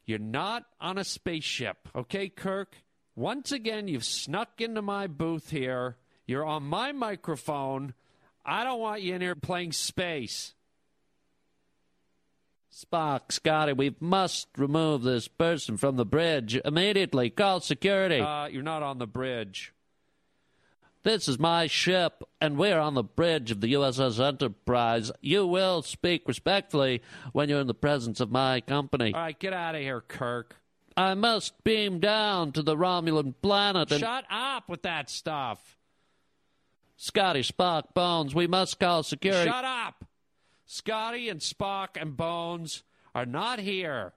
You're 0.09 0.17
not 0.17 0.65
on 0.81 0.97
a 0.97 1.03
spaceship. 1.03 1.87
Okay, 1.95 2.29
Kirk? 2.29 2.77
Once 3.15 3.51
again, 3.51 3.87
you've 3.87 4.03
snuck 4.03 4.59
into 4.59 4.81
my 4.81 5.05
booth 5.05 5.51
here. 5.51 5.97
You're 6.25 6.43
on 6.47 6.63
my 6.63 6.91
microphone. 6.93 7.93
I 8.43 8.63
don't 8.63 8.79
want 8.79 9.03
you 9.03 9.13
in 9.13 9.21
here 9.21 9.35
playing 9.35 9.71
space. 9.73 10.55
Spock, 12.75 13.31
Scotty, 13.31 13.73
we 13.73 13.93
must 13.99 14.47
remove 14.57 15.03
this 15.03 15.27
person 15.27 15.77
from 15.77 15.95
the 15.95 16.05
bridge 16.07 16.59
immediately. 16.65 17.29
Call 17.29 17.59
security. 17.59 18.19
Uh, 18.19 18.47
you're 18.47 18.63
not 18.63 18.81
on 18.81 18.97
the 18.97 19.05
bridge. 19.05 19.75
This 21.03 21.29
is 21.29 21.39
my 21.39 21.67
ship, 21.67 22.23
and 22.41 22.57
we're 22.57 22.79
on 22.79 22.93
the 22.93 23.03
bridge 23.03 23.51
of 23.51 23.61
the 23.61 23.71
USS 23.73 24.19
Enterprise. 24.23 25.09
You 25.21 25.47
will 25.47 25.81
speak 25.81 26.27
respectfully 26.27 27.01
when 27.31 27.47
you're 27.47 27.61
in 27.61 27.67
the 27.67 27.73
presence 27.73 28.19
of 28.19 28.31
my 28.31 28.59
company. 28.59 29.13
All 29.13 29.21
right, 29.21 29.39
get 29.39 29.53
out 29.53 29.75
of 29.75 29.81
here, 29.81 30.01
Kirk. 30.01 30.55
I 30.97 31.13
must 31.13 31.63
beam 31.63 31.99
down 31.99 32.51
to 32.51 32.61
the 32.61 32.75
Romulan 32.75 33.33
planet 33.41 33.89
and. 33.91 33.99
Shut 34.01 34.25
up 34.29 34.67
with 34.67 34.81
that 34.81 35.09
stuff! 35.09 35.77
Scotty, 36.97 37.43
Spock, 37.43 37.93
Bones, 37.93 38.35
we 38.35 38.47
must 38.47 38.77
call 38.77 39.03
security. 39.03 39.49
Shut 39.49 39.63
up! 39.63 40.03
Scotty 40.65 41.29
and 41.29 41.39
Spock 41.39 41.89
and 41.95 42.17
Bones 42.17 42.83
are 43.15 43.25
not 43.25 43.59
here. 43.59 44.11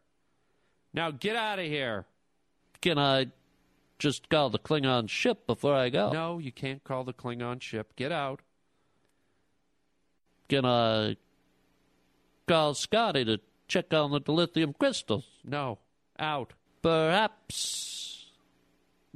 Now 0.92 1.12
get 1.12 1.37
out 1.37 1.61
of 1.61 1.64
here. 1.66 2.07
Can 2.81 2.99
I 2.99 3.27
just 4.03 4.29
call 4.29 4.51
the 4.51 4.59
Klingon 4.59 5.09
ship 5.09 5.47
before 5.47 5.77
I 5.77 5.88
go. 5.88 6.11
No, 6.11 6.38
you 6.41 6.51
can't 6.51 6.83
call 6.83 7.05
the 7.05 7.12
Klingon 7.12 7.62
ship. 7.62 7.95
Get 7.95 8.11
out. 8.11 8.41
Gonna 10.49 11.15
call 12.49 12.75
Scotty 12.75 13.25
to 13.25 13.38
check 13.69 13.95
on 13.95 14.11
the 14.11 14.33
lithium 14.33 14.73
crystals. 14.73 15.25
No, 15.45 15.79
out. 16.19 16.53
Perhaps, 16.83 18.27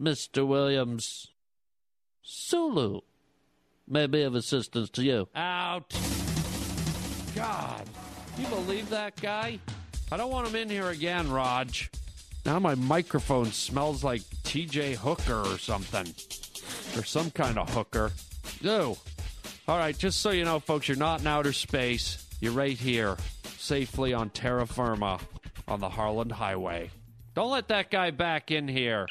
Mr. 0.00 0.46
Williams, 0.46 1.32
Sulu 2.22 3.00
may 3.88 4.06
be 4.06 4.22
of 4.22 4.36
assistance 4.36 4.88
to 4.90 5.02
you. 5.02 5.28
Out. 5.34 5.96
God, 7.34 7.82
you 8.38 8.46
believe 8.46 8.88
that 8.90 9.20
guy? 9.20 9.58
I 10.12 10.16
don't 10.16 10.30
want 10.30 10.46
him 10.46 10.54
in 10.54 10.70
here 10.70 10.90
again, 10.90 11.28
Raj. 11.28 11.90
Now 12.46 12.60
my 12.60 12.76
microphone 12.76 13.46
smells 13.46 14.04
like 14.04 14.20
TJ 14.44 14.94
Hooker 14.94 15.34
or 15.52 15.58
something, 15.58 16.06
or 16.96 17.04
some 17.04 17.28
kind 17.32 17.58
of 17.58 17.68
hooker. 17.74 18.12
Ew. 18.60 18.96
All 19.66 19.78
right, 19.80 19.98
just 19.98 20.20
so 20.20 20.30
you 20.30 20.44
know, 20.44 20.60
folks, 20.60 20.86
you're 20.86 20.96
not 20.96 21.22
in 21.22 21.26
outer 21.26 21.52
space. 21.52 22.24
You're 22.38 22.52
right 22.52 22.78
here, 22.78 23.16
safely 23.58 24.14
on 24.14 24.30
terra 24.30 24.64
firma 24.64 25.18
on 25.66 25.80
the 25.80 25.88
Harland 25.88 26.30
Highway. 26.30 26.90
Don't 27.34 27.50
let 27.50 27.66
that 27.68 27.90
guy 27.90 28.12
back 28.12 28.52
in 28.52 28.68
here. 28.68 29.06